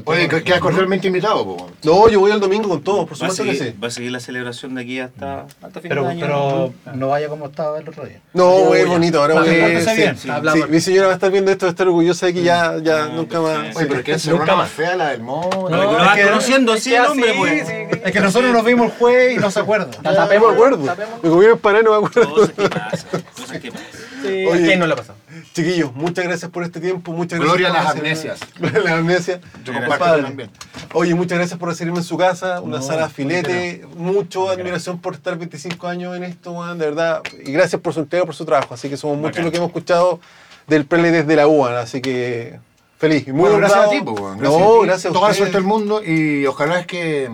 [0.04, 1.70] Oye, que- quedas cordialmente invitado, po.
[1.84, 3.80] No, yo voy el domingo con todos, por Va a, supuesto que seguir, sí.
[3.82, 6.20] va a seguir la celebración de aquí hasta, hasta fin Pero, de año.
[6.22, 8.20] pero no vaya como estaba el otro día.
[8.34, 11.32] No, muy bonito, ahora voy a sí, bien, sí, sí, mi señora va a estar
[11.32, 13.76] viendo esto, va a estar orgullosa de que ya, ya No, nunca más.
[13.76, 14.70] Oye, pero que es Nunca más.
[14.70, 15.70] fea la del mono.
[15.70, 17.70] No, lo es que- conociendo así el hombre, pues.
[18.04, 19.90] Es que nosotros nos vimos el jueves y no se acuerda.
[20.04, 20.96] No me acuerdo.
[21.24, 22.34] Me comieron para no me acuerdo.
[22.36, 23.88] Cosas que pasan, cosas que pasan.
[24.28, 24.64] Sí, Oye.
[24.64, 25.18] ¿a quién no le ha pasado?
[25.54, 28.40] Chiquillos, muchas gracias por este tiempo, muchas gracias Gloria a por las amnesias.
[28.60, 29.40] Gloria a las amnesias.
[29.64, 29.88] Yo Compadre.
[29.90, 30.50] comparto también.
[30.94, 35.14] Oye, muchas gracias por recibirme en su casa, una No, sala filete, mucho admiración por
[35.16, 38.46] estar 25 años en esto, weón, de verdad, y gracias por su entrega, por su
[38.46, 40.20] trabajo, así que somos muchos los que hemos escuchado
[40.68, 42.60] del Prele desde la UAN, así que
[42.98, 44.00] feliz muy Bueno, gracias a honrado.
[44.00, 44.40] ti, po, weón.
[44.42, 44.86] No, a ti.
[44.88, 45.38] gracias a Toda la ustedes.
[45.38, 47.30] suerte del mundo y ojalá es que.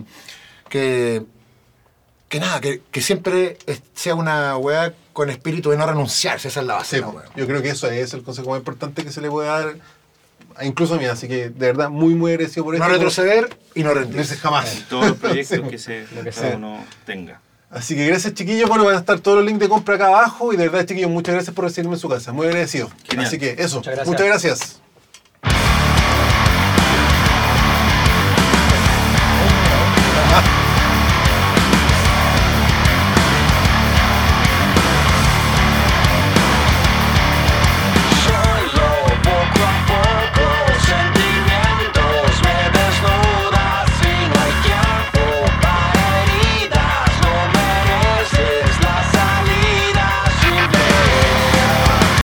[0.69, 1.23] que.
[2.29, 3.57] que nada, que, que siempre
[3.93, 6.97] sea una weá con espíritu de no renunciarse, esa es la base.
[6.97, 7.25] Sí, ¿no, weón?
[7.35, 9.75] yo creo que eso es el consejo más importante que se le puede dar,
[10.61, 12.93] incluso a mí, así que de verdad muy, muy agradecido por No esto.
[12.95, 14.37] retroceder y no No rendirse.
[14.37, 14.75] jamás.
[14.77, 17.41] En todos los proyectos que, se, que cada uno tenga.
[17.69, 20.51] Así que gracias chiquillos, bueno, van a estar todos los links de compra acá abajo
[20.51, 22.89] y de verdad chiquillos, muchas gracias por recibirme en su casa, muy agradecido.
[23.07, 23.27] Genial.
[23.27, 24.07] Así que eso, Muchas gracias.
[24.07, 24.80] Muchas gracias.